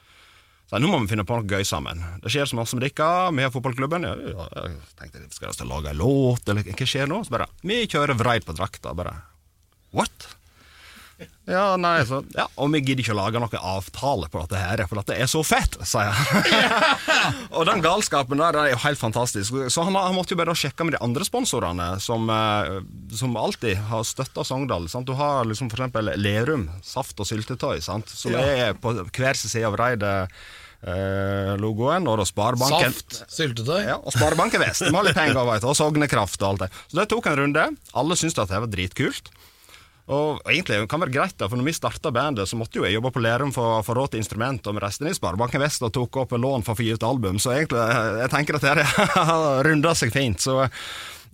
[0.68, 2.01] Så nå må vi finne på noe gøy sammen.
[2.24, 3.32] Det skjer så masse med dere.
[3.32, 4.03] Vi har fotballklubben.
[4.03, 7.22] Ja, jeg tenkte, skal vi lage en låt, eller hva skjer nå?
[7.24, 8.91] Så bare Vi kjører Vreid på drakta.
[8.97, 9.15] Bare
[9.95, 10.28] What?
[11.47, 14.88] Ja, nei, så, ja, Og vi gidder ikke å lage noen avtale på dette her,
[14.89, 16.15] for dette er så fett, sa jeg.
[17.55, 19.53] og den galskapen der er jo helt fantastisk.
[19.72, 22.82] Så han, han måtte jo bare sjekke med de andre sponsorene, som, eh,
[23.15, 24.89] som alltid har støtta Sogndal.
[24.91, 25.07] Sant?
[25.07, 28.09] Du har liksom eksempel Lerum, saft og syltetøy, sant?
[28.11, 32.03] som er på hver sin side av Reid-logoen.
[32.11, 33.82] og da Sparebanken Saft, syltetøy.
[33.88, 34.84] ja, og Sparebanken Vest.
[34.84, 35.41] De har litt penger, du,
[35.72, 36.72] og Sognekraft og alt det.
[36.91, 37.63] Så det tok en runde.
[37.95, 39.32] Alle syntes at det var dritkult.
[40.08, 42.86] Og egentlig det kan være greit, da, for når vi starta bandet, så måtte jo
[42.88, 45.60] jeg jobbe på Lerum for å få råd til instrument, og med resten i Sparebanken
[45.60, 47.84] Vest og tok opp lån for å få gi ut album, så egentlig,
[48.22, 50.39] jeg tenker at det har runda seg fint.
[50.39, 50.62] så...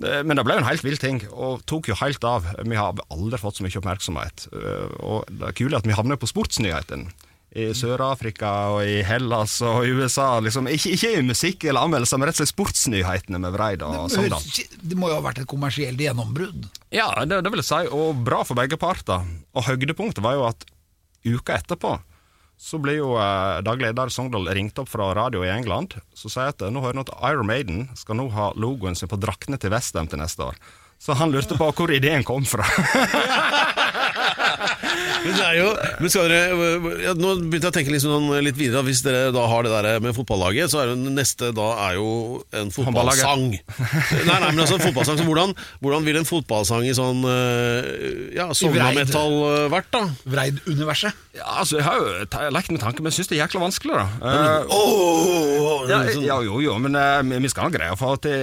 [0.02, 2.50] eh, Men det ble jo en helt vill ting, og tok jo helt av.
[2.66, 4.48] Vi har aldri fått så mye oppmerksomhet.
[4.50, 7.14] Eh, Og det er kult at vi havner på sportsnyhetene.
[7.54, 10.39] I Sør-Afrika og i Hellas og i USA.
[10.41, 14.08] Liksom, ikke, ikke i musikk eller anmeldelser, men rett og slett sportsnyhetene med Vreid og
[14.14, 14.47] Sogndal.
[14.82, 16.66] Det må jo ha vært et kommersielt gjennombrudd.
[16.93, 19.28] Ja, det, det vil jeg si, og bra for begge parter.
[19.54, 20.66] Og høydepunktet var jo at
[21.24, 21.99] uka etterpå
[22.64, 25.97] så blir jo eh, daglig leder Sogndal ringt opp fra radio i England.
[26.16, 29.20] Så sier at nå hører nå at Iron Maiden skal nå ha logoen sin på
[29.20, 30.60] draktene til Westham til neste år.
[31.01, 32.64] Så han lurte på hvor ideen kom fra.
[35.24, 35.70] Men det er jo
[36.04, 38.84] men skal dere, ja, Nå begynte jeg å tenke sånn, litt videre.
[38.86, 42.10] Hvis dere da har det der med fotballaget, så er det neste da er jo
[42.56, 43.46] en fotballsang.
[43.54, 45.20] nei, nei, men altså en fotballsang.
[45.22, 45.54] Så hvordan,
[45.84, 47.90] hvordan vil en fotballsang i sånn eh,
[48.38, 50.04] ja, Sogna-metall eh, vært, da?
[50.34, 51.22] Vreid-universet.
[51.38, 54.00] Ja, altså, Jeg har jo lekt med tanken, men jeg syns det er jækla vanskelig.
[54.00, 54.08] da.
[54.20, 58.34] Uh, Oh, Ja, sånn, ja, jo, jo, men uh, vi skal ha greie for å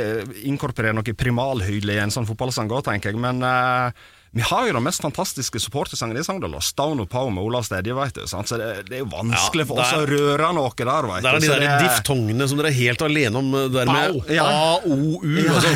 [0.47, 3.21] inkorporere noe primalhydelig i en sånn fotballsang òg, tenker jeg.
[3.21, 7.31] Men eh, vi har jo den mest fantastiske supportersangen i Sogndal, og Stone og Pow
[7.35, 8.21] med Olav Stedje, veit du.
[8.31, 8.47] Sant?
[8.47, 11.23] Så det, det er jo vanskelig Ja, for oss der- å røre noe der, vet
[11.25, 13.49] Der er de der det- diftongene som dere er helt alene om.
[13.59, 14.21] eh, Der med.
[14.31, 14.45] Ja.
[14.47, 15.35] A-O-U.
[15.51, 15.73] Altså,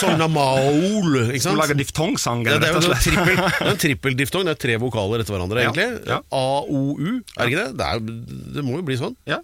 [0.00, 1.56] Sognamaol, Ikke sant?
[1.58, 4.44] vi lage diftongsanger, Ja, det er jo en trippel, trippeldiftong.
[4.48, 6.06] Det er tre vokaler etter hverandre, Ja, egentlig.
[6.08, 6.20] ja.
[6.32, 7.76] A-O-U, er det ikke det?
[7.76, 7.98] Det, er,
[8.56, 9.16] det må jo bli sånn.
[9.28, 9.38] Ja.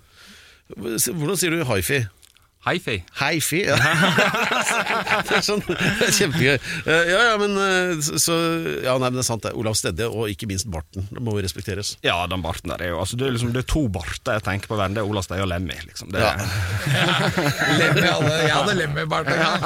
[0.75, 2.07] Hvordan sier du hifi?
[2.65, 2.97] Hifi.
[3.21, 3.77] Hifi, ja.
[5.29, 5.77] det er sånn, det
[6.09, 6.55] er kjempegøy.
[6.57, 8.37] Eh, Ja, ja, men eh, så
[8.87, 9.53] Ja, nei, men det er sant, det.
[9.59, 11.05] Olav Stedje, og ikke minst barten.
[11.12, 11.95] Det må jo respekteres.
[12.07, 14.47] Ja, den barten der er jo altså, det, er liksom, det er to barter jeg
[14.49, 14.97] tenker på Venn.
[14.97, 15.77] Det er Olav Stedje og Lemmy.
[15.91, 16.15] Liksom.
[16.15, 16.33] Det, Ja.
[17.81, 19.62] Lemmy hadde, jeg hadde Lemmy-bart en gang.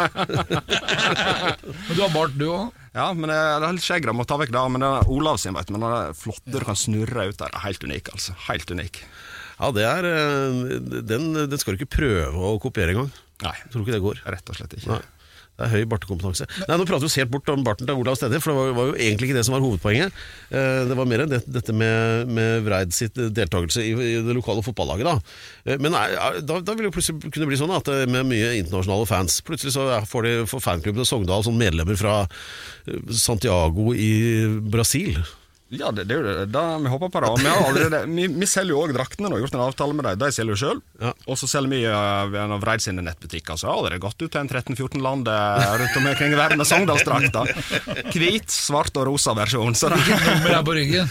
[1.87, 2.75] Men du har bart, du òg?
[2.99, 4.15] Ja, men det er litt skjegg, da.
[4.17, 4.63] Må ta vekk det.
[4.75, 7.53] Men den Olav sin, vet du, men den er flotte du kan snurre ut der,
[7.55, 8.35] er helt unik, altså.
[8.49, 9.03] Helt unik.
[9.59, 13.13] Ja, det er eh, den, den skal du ikke prøve å kopiere engang.
[13.43, 14.25] Nei, Jeg tror ikke det går.
[14.35, 14.91] rett og slett ikke.
[14.97, 15.05] Nei.
[15.59, 16.45] Det er høy bartekompetanse.
[16.69, 18.69] Nei, Nå prater vi oss helt bort om barten til Olav Stedje, for det var,
[18.77, 20.15] var jo egentlig ikke det som var hovedpoenget.
[20.55, 24.63] Eh, Det var mer det, dette med, med Vreid sitt deltakelse i, i det lokale
[24.63, 25.09] fotballaget.
[25.11, 25.17] Da
[25.75, 29.07] Eh, Men er- da, da vil det plutselig kunne bli sånn at med mye internasjonale
[29.11, 32.21] fans Plutselig så får de får fanklubben til Sogndal sånn medlemmer fra
[33.11, 34.13] Santiago i
[34.71, 35.19] Brasil.
[35.69, 37.29] Ja, det, det er jo det da vi håper på det.
[37.29, 39.93] Og vi, har allerede, vi, vi selger jo òg draktene, og har gjort en avtale
[39.99, 40.17] med dem.
[40.23, 40.79] De selger jo sjøl.
[41.03, 41.11] Ja.
[41.29, 43.59] Og så selger vi uh, ved en av Vreid sine nettbutikker.
[43.61, 46.69] Så har det gått ut til en 13-14 land rundt rundt omkring i verden med
[46.71, 47.45] Sogndalsdrakter.
[48.15, 49.75] Hvit, svart og rosa versjon.
[49.77, 50.01] Så det,
[50.49, 51.05] er på ryggen.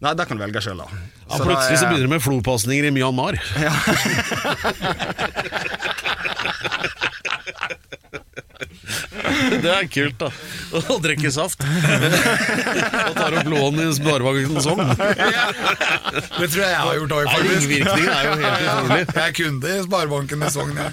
[0.00, 0.88] nei, det kan du velge sjøl, da.
[0.88, 3.36] Ja, Så plutselig det så er- begynner det med flopasninger i Myanmar.
[8.58, 10.28] Det er kult, da.
[10.78, 11.62] Å drikke saft.
[11.62, 14.88] Og tar opp lån i Sparebanken Sogn.
[14.88, 17.54] Det tror jeg jeg har gjort òg, faktisk.
[17.54, 18.98] Ringvirkningene er jo helt utrolig.
[18.98, 20.92] Jeg er kunde i Sparebanken i Sogn, jeg.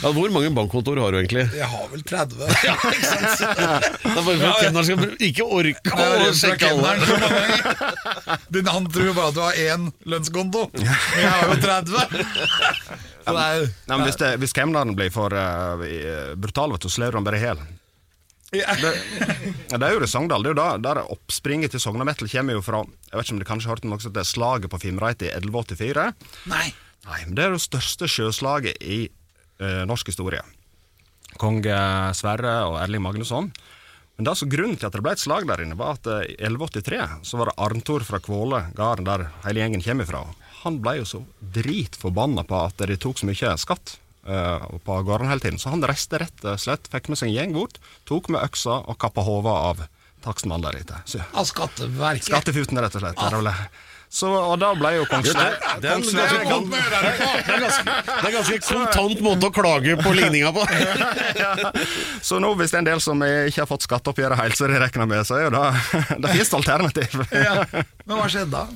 [0.00, 1.44] Ja, hvor mange bankkontor har du egentlig?
[1.58, 2.46] Jeg har vel 30.
[2.70, 3.40] Ja, ikke sant?
[3.40, 4.96] Det er bare for at kemneren skal
[5.28, 6.92] ikke orke å sjekke alle.
[8.56, 11.96] Den- Han tror bare at du har én lønnskonto, jeg har jo 30.
[13.24, 15.82] Det er, Nei, men hvis, det, hvis kemneren blir for uh,
[16.40, 17.62] brutal, vet du, slår han bare i hjel.
[18.56, 18.74] Ja.
[18.80, 18.90] Det,
[19.70, 20.42] det er jo i Sogndal.
[20.42, 23.34] Det er jo da, der oppspringet til Sogna Metal kommer jo fra Jeg vet ikke
[23.36, 26.06] om du kanskje har hørt om noe som heter Slaget på Fimreite i 1184?
[26.50, 26.64] Nei.
[27.06, 29.04] Nei, men det er det største sjøslaget i
[29.62, 30.42] uh, norsk historie.
[31.40, 31.62] Kong
[32.18, 33.52] Sverre og Erling Magnusson.
[34.18, 36.34] Men det som Grunnen til at det ble et slag der inne, var at i
[36.42, 40.24] 1183 så var det Arntor fra Kvåle, gården der hele gjengen kommer fra.
[40.64, 41.22] Han ble jo så
[41.56, 43.94] dritforbanna på at de tok så mye skatt
[44.28, 47.36] uh, på gården hele tiden, så han reiste rett og slett, fikk med seg en
[47.38, 49.86] gjeng bort, tok med øksa og kappa hodet av
[50.24, 51.22] takstmannen der ute.
[51.32, 52.28] Av Skatteverket.
[52.28, 53.22] Skattefuten, rett og slett.
[53.24, 53.38] Ah.
[53.38, 53.54] vel.
[54.10, 59.20] Så, og da ble jo kong Sverre Det en Det er det er ganske kontant
[59.22, 60.64] måte å klage på ligninga på.
[62.26, 64.80] Så nå hvis det er en del som ikke har fått skatteoppgjøret helt, så de
[64.82, 65.62] regner med, så er jo det
[66.24, 67.20] Det finnes alternativ.
[67.30, 67.62] Ja.
[67.70, 68.66] Men hva skjedde da?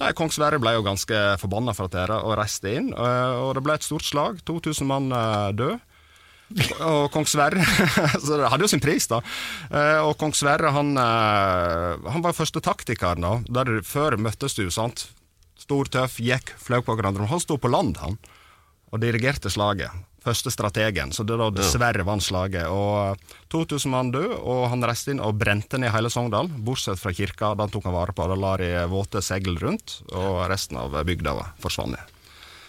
[0.00, 3.62] Nei, Kong Sverre ble jo ganske forbanna for dette og reiste inn, øh, og det
[3.66, 4.38] ble et stort slag.
[4.48, 5.80] 2000 mann øh, døde.
[6.84, 7.62] Og kong Sverre
[8.24, 9.22] Så det hadde jo sin pris, da.
[9.72, 13.62] Eh, Og kong Sverre, han, han var første taktikeren, da.
[13.62, 15.06] Der før møttes du, sant.
[15.56, 17.24] Stor, tøff, gikk, fløy på hverandre.
[17.30, 18.18] Han sto på land, han,
[18.92, 19.92] og dirigerte slaget.
[20.22, 22.68] Første strategen, så det da dessverre vant slaget.
[22.70, 27.00] Og eh, 2000 mann døde, og han reiste inn og brente ned hele Sogndal, bortsett
[27.00, 27.54] fra kirka.
[27.58, 28.26] Den tok han vare på.
[28.30, 31.98] Da la de våte segl rundt, og resten av bygda forsvant.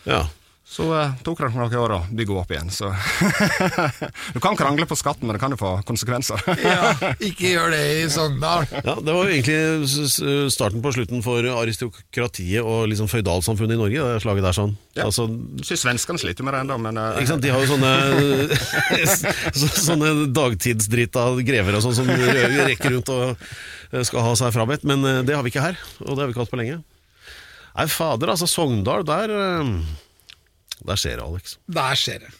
[0.10, 0.26] Ja.
[0.74, 2.88] Så uh, tok det noen år å bygge opp igjen, så
[4.34, 6.42] Du kan krangle på skatten, men det kan jo få konsekvenser.
[6.64, 8.66] Ja, ikke gjør det i Sogndal.
[8.80, 14.08] Ja, Det var jo egentlig starten på slutten for aristokratiet og liksom føydalsamfunnet i Norge.
[14.16, 14.74] Det slaget der sånn.
[14.98, 15.06] Ja.
[15.12, 15.28] Altså,
[15.62, 17.46] Syns svenskene sliter med det ennå, men uh, ikke sant?
[17.46, 17.94] De har jo sånne
[19.62, 24.88] så- Sånne dagtidsdrita grever og sånn som rekker rundt og eh, skal ha seg frabedt.
[24.90, 26.80] Men eh, det har vi ikke her, og det har vi ikke hatt på lenge.
[27.74, 28.48] Nei, fader, altså.
[28.50, 29.72] Sogndal, der eh,
[30.88, 31.58] Der skjer det, Alex.
[31.72, 32.32] Der skjer det.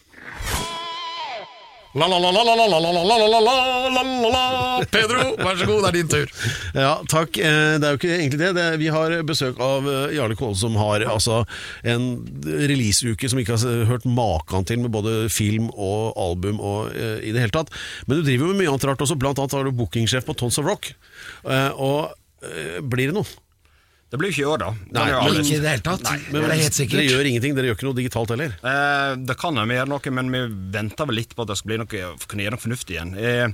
[1.94, 3.52] La, la, la, la, la, la, la, la, la, la, la,
[3.94, 4.84] la, la, la.
[4.90, 6.32] Pedro, vær så god, det er din tur.
[6.74, 7.38] Ja, takk.
[7.38, 8.48] Eh, Det er jo ikke egentlig det.
[8.56, 11.44] det vi har besøk av eh, Jarle Kåle, som har altså
[11.86, 12.08] en
[12.42, 17.22] releaseuke som vi ikke har hørt maken til, med både film og album og uh,
[17.22, 17.70] i det hele tatt.
[18.08, 19.14] Men du driver jo med mye annet rart også.
[19.22, 20.90] Blant annet har du bookingsjef på Tons of Rock.
[21.46, 22.10] Uh, Og
[22.42, 23.30] uh, blir det noe?
[24.14, 24.70] Det blir ikke i år, da.
[24.70, 26.02] Nei, Den er men- Ikke i det hele tatt.
[26.30, 26.98] Men det er helt sikkert.
[27.00, 27.54] Dere gjør ingenting.
[27.56, 28.52] Dere gjør ikke noe digitalt heller.
[28.62, 30.42] Eh, det kan hende vi gjør noe, men vi
[30.78, 33.14] venter vel litt på at det skal bli noe, kunne gjøre noe fornuftig igjen.
[33.18, 33.48] Eh,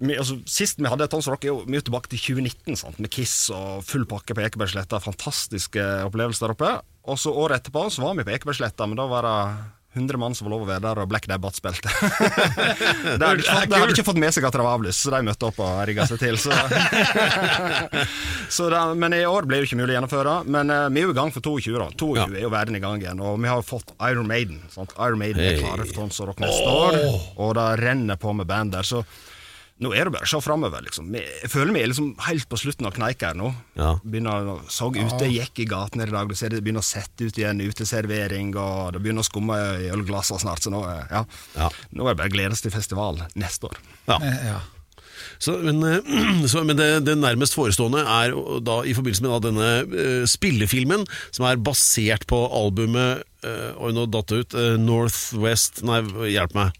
[0.00, 2.98] vi, altså, sist vi hadde et Tons Rock, er jo mye tilbake til 2019, sant?
[2.98, 4.98] med Kiss og full pakke på Ekebergsletta.
[5.04, 6.70] Fantastiske opplevelser der oppe.
[7.06, 9.38] Og så året etterpå så var vi på Ekebergsletta, men da var det
[9.92, 11.90] 100 mann som var lov å være der, og Black Debbath spilte.
[13.18, 15.10] de hadde ikke fått- de hadde ikke fått med seg at det var avlyst, så
[15.16, 16.38] de møtte opp og rigga seg til.
[16.38, 16.54] Så.
[18.56, 20.34] så da, men i år blir det ikke mulig å gjennomføre.
[20.46, 21.88] Men uh, vi er jo i gang for 22, da.
[21.90, 22.26] 22 Ja.
[22.30, 24.62] er jo verden i gang igjen, og vi har fått Iron Maiden.
[24.74, 24.94] Sant?
[24.98, 25.56] Iron Maiden Hey.
[25.56, 26.98] er klare for og Rock neste år,
[27.40, 28.86] og det renner på med band der.
[28.86, 29.02] Så
[29.80, 30.82] nå er det bare å se framover.
[30.84, 31.08] Liksom.
[31.16, 33.52] Jeg føler er liksom helt på slutten av kneika her nå.
[33.80, 33.94] Ja.
[34.04, 37.38] Begynner, så ute, gikk i gatene i dag, du ser det begynner å sette ut
[37.40, 41.22] igjen uteservering, og det begynner å skumme i ølglassene snart, så nå, er- ja.
[41.56, 41.70] Ja.
[41.96, 43.80] nå er det bare å glede seg til festival neste år.
[44.10, 44.20] Ja.
[44.20, 44.60] Eh, Ja.
[45.40, 46.04] Så, men eh,
[46.52, 51.06] så, men det, det nærmest forestående er da i forbindelse med da denne uh, spillefilmen,
[51.32, 54.56] som er basert på albumet uh, Oi, nå datt det ut.
[54.56, 56.02] Uh, Northwest Nei,
[56.34, 56.76] hjelp meg.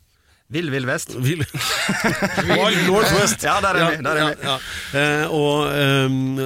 [0.50, 1.14] Vill, vill vest.
[1.14, 1.44] Vill.
[2.50, 3.44] Wild Northwest.
[3.46, 4.48] Ja, der er vi, der er vi.
[4.48, 4.56] ja.
[4.98, 6.40] Eh, og ehm,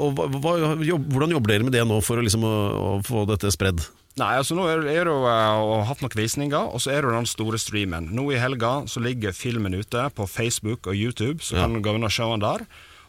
[0.00, 0.54] og hva,
[0.86, 3.84] jobb, hvordan jobber dere med det nå for å, liksom, å, å få dette spredd?
[4.18, 7.12] Nei, altså nå er, er det jo uh, hatt noen visninger, og så er det
[7.14, 8.08] den store streamen.
[8.16, 11.94] Nå i helga så ligger filmen ute på Facebook og YouTube, så kan du gå
[11.94, 12.64] inn og se den der.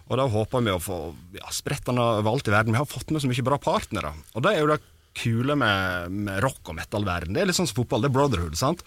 [0.10, 1.00] Og da håper vi å få
[1.38, 2.76] ja, spredt den overalt i verden.
[2.76, 4.14] Vi har fått med så mye bra partnere.
[4.36, 4.82] Og det er jo det
[5.20, 7.36] kule med, med rock- og metal-verden.
[7.36, 8.84] Det er litt sånn som fotball, det er brotherhood, sant?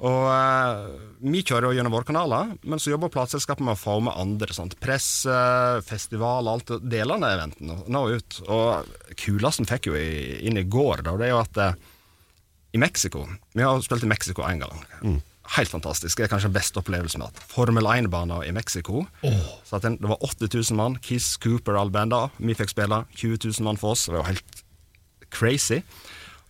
[0.00, 0.84] Og eh,
[1.28, 4.54] vi kjører jo gjennom våre kanaler, men så jobber plateselskapet med å få med andre.
[4.56, 4.78] Sant?
[4.80, 5.34] Presse,
[5.84, 8.38] festival, alt delene av eventen nå- ut.
[8.48, 8.88] Og
[9.20, 11.74] kulasten fikk jo i, inn i går, da, det er jo at eh,
[12.72, 13.24] i Mexico
[13.58, 15.20] Vi har spilt i Mexico én gang.
[15.56, 16.16] Helt fantastisk.
[16.20, 19.00] Det er kanskje beste opplevelsen med at Formel 1-banen i Mexico.
[19.66, 20.94] Så at den, det var 80 000 mann.
[21.02, 22.28] Kiss, Cooper, alle banda.
[22.38, 23.00] Vi fikk spille.
[23.18, 24.06] 20 000 mann for oss.
[24.06, 24.62] Det var helt
[25.34, 25.80] crazy.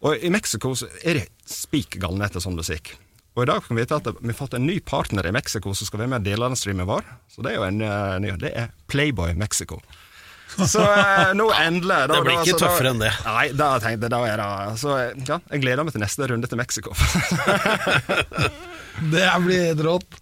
[0.05, 2.93] Og i Mexico så er det spik etter sånn musikk.
[3.37, 5.73] Og i dag kan vi vite at vi har fått en ny partner i Mexico
[5.77, 7.07] som skal være med og dele den streamen vår.
[7.31, 9.79] Så det er jo en uh, ny Det er Playboy Mexico.
[10.59, 13.13] Så uh, nå endelig da, Det blir ikke da- tøffere enn det.
[13.29, 14.49] Nei, da tenkte jeg da er det
[14.83, 16.97] Så eh, ja, jeg gleder meg til neste runde til Mexico.
[19.15, 20.19] Det blir helt rått.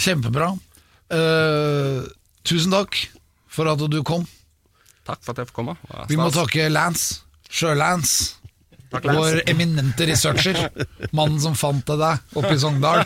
[0.00, 0.52] Kjempebra.
[1.12, 2.06] Uh,
[2.46, 2.96] tusen takk
[3.52, 4.24] for at du kom.
[5.04, 5.74] Takk for at jeg fikk komme.
[6.08, 7.20] Vi må takke Lance.
[7.54, 8.38] Sjø-Lance.
[8.94, 10.58] Takk, Vår eminente researcher.
[11.12, 13.02] Mannen som fant det deg oppe i Sogndal.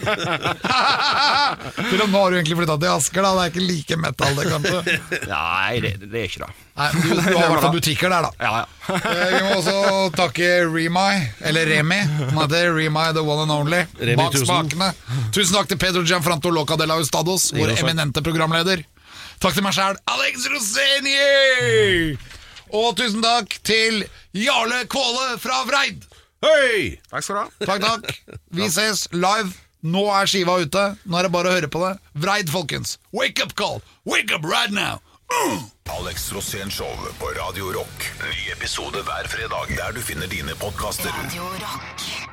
[1.89, 3.31] Til og nå har du egentlig flytta til Asker, da.
[3.39, 4.99] Det er ikke like metal, det, kanskje.
[5.31, 6.51] Nei, det, det er ikke det.
[6.79, 8.31] Nei, du, du har i hvert fall butikker der, da.
[8.39, 8.67] Ja, ja.
[8.99, 9.79] Eh, Vi må også
[10.17, 11.15] takke Remai,
[11.49, 11.99] eller Remi.
[12.21, 13.83] Han heter Remai the one and only.
[13.99, 14.93] Remi Bak spakene.
[15.35, 18.85] Tusen takk til Pedro Gianfranto Loca de la Ustados, vår eminente programleder.
[19.43, 22.17] Takk til meg sjæl, Alex Rosenier!
[22.73, 24.05] Og tusen takk til
[24.37, 26.05] Jarle Kvåle fra Vreid.
[26.45, 26.99] Hei!
[27.11, 27.67] Takk skal du ha.
[27.67, 28.39] Takk, takk.
[28.55, 29.51] Vi ses live.
[29.89, 30.85] Nå er skiva ute.
[31.07, 31.95] Nå er det bare å høre på det.
[32.19, 32.97] Vreid, folkens.
[33.15, 33.83] Wake up call.
[34.05, 35.01] Wake up right now.
[35.99, 38.09] Alex Rosén Show på Radio Rock.
[38.23, 41.13] Ny episode hver fredag der du finner dine podkaster.
[41.25, 42.28] Radio Rock.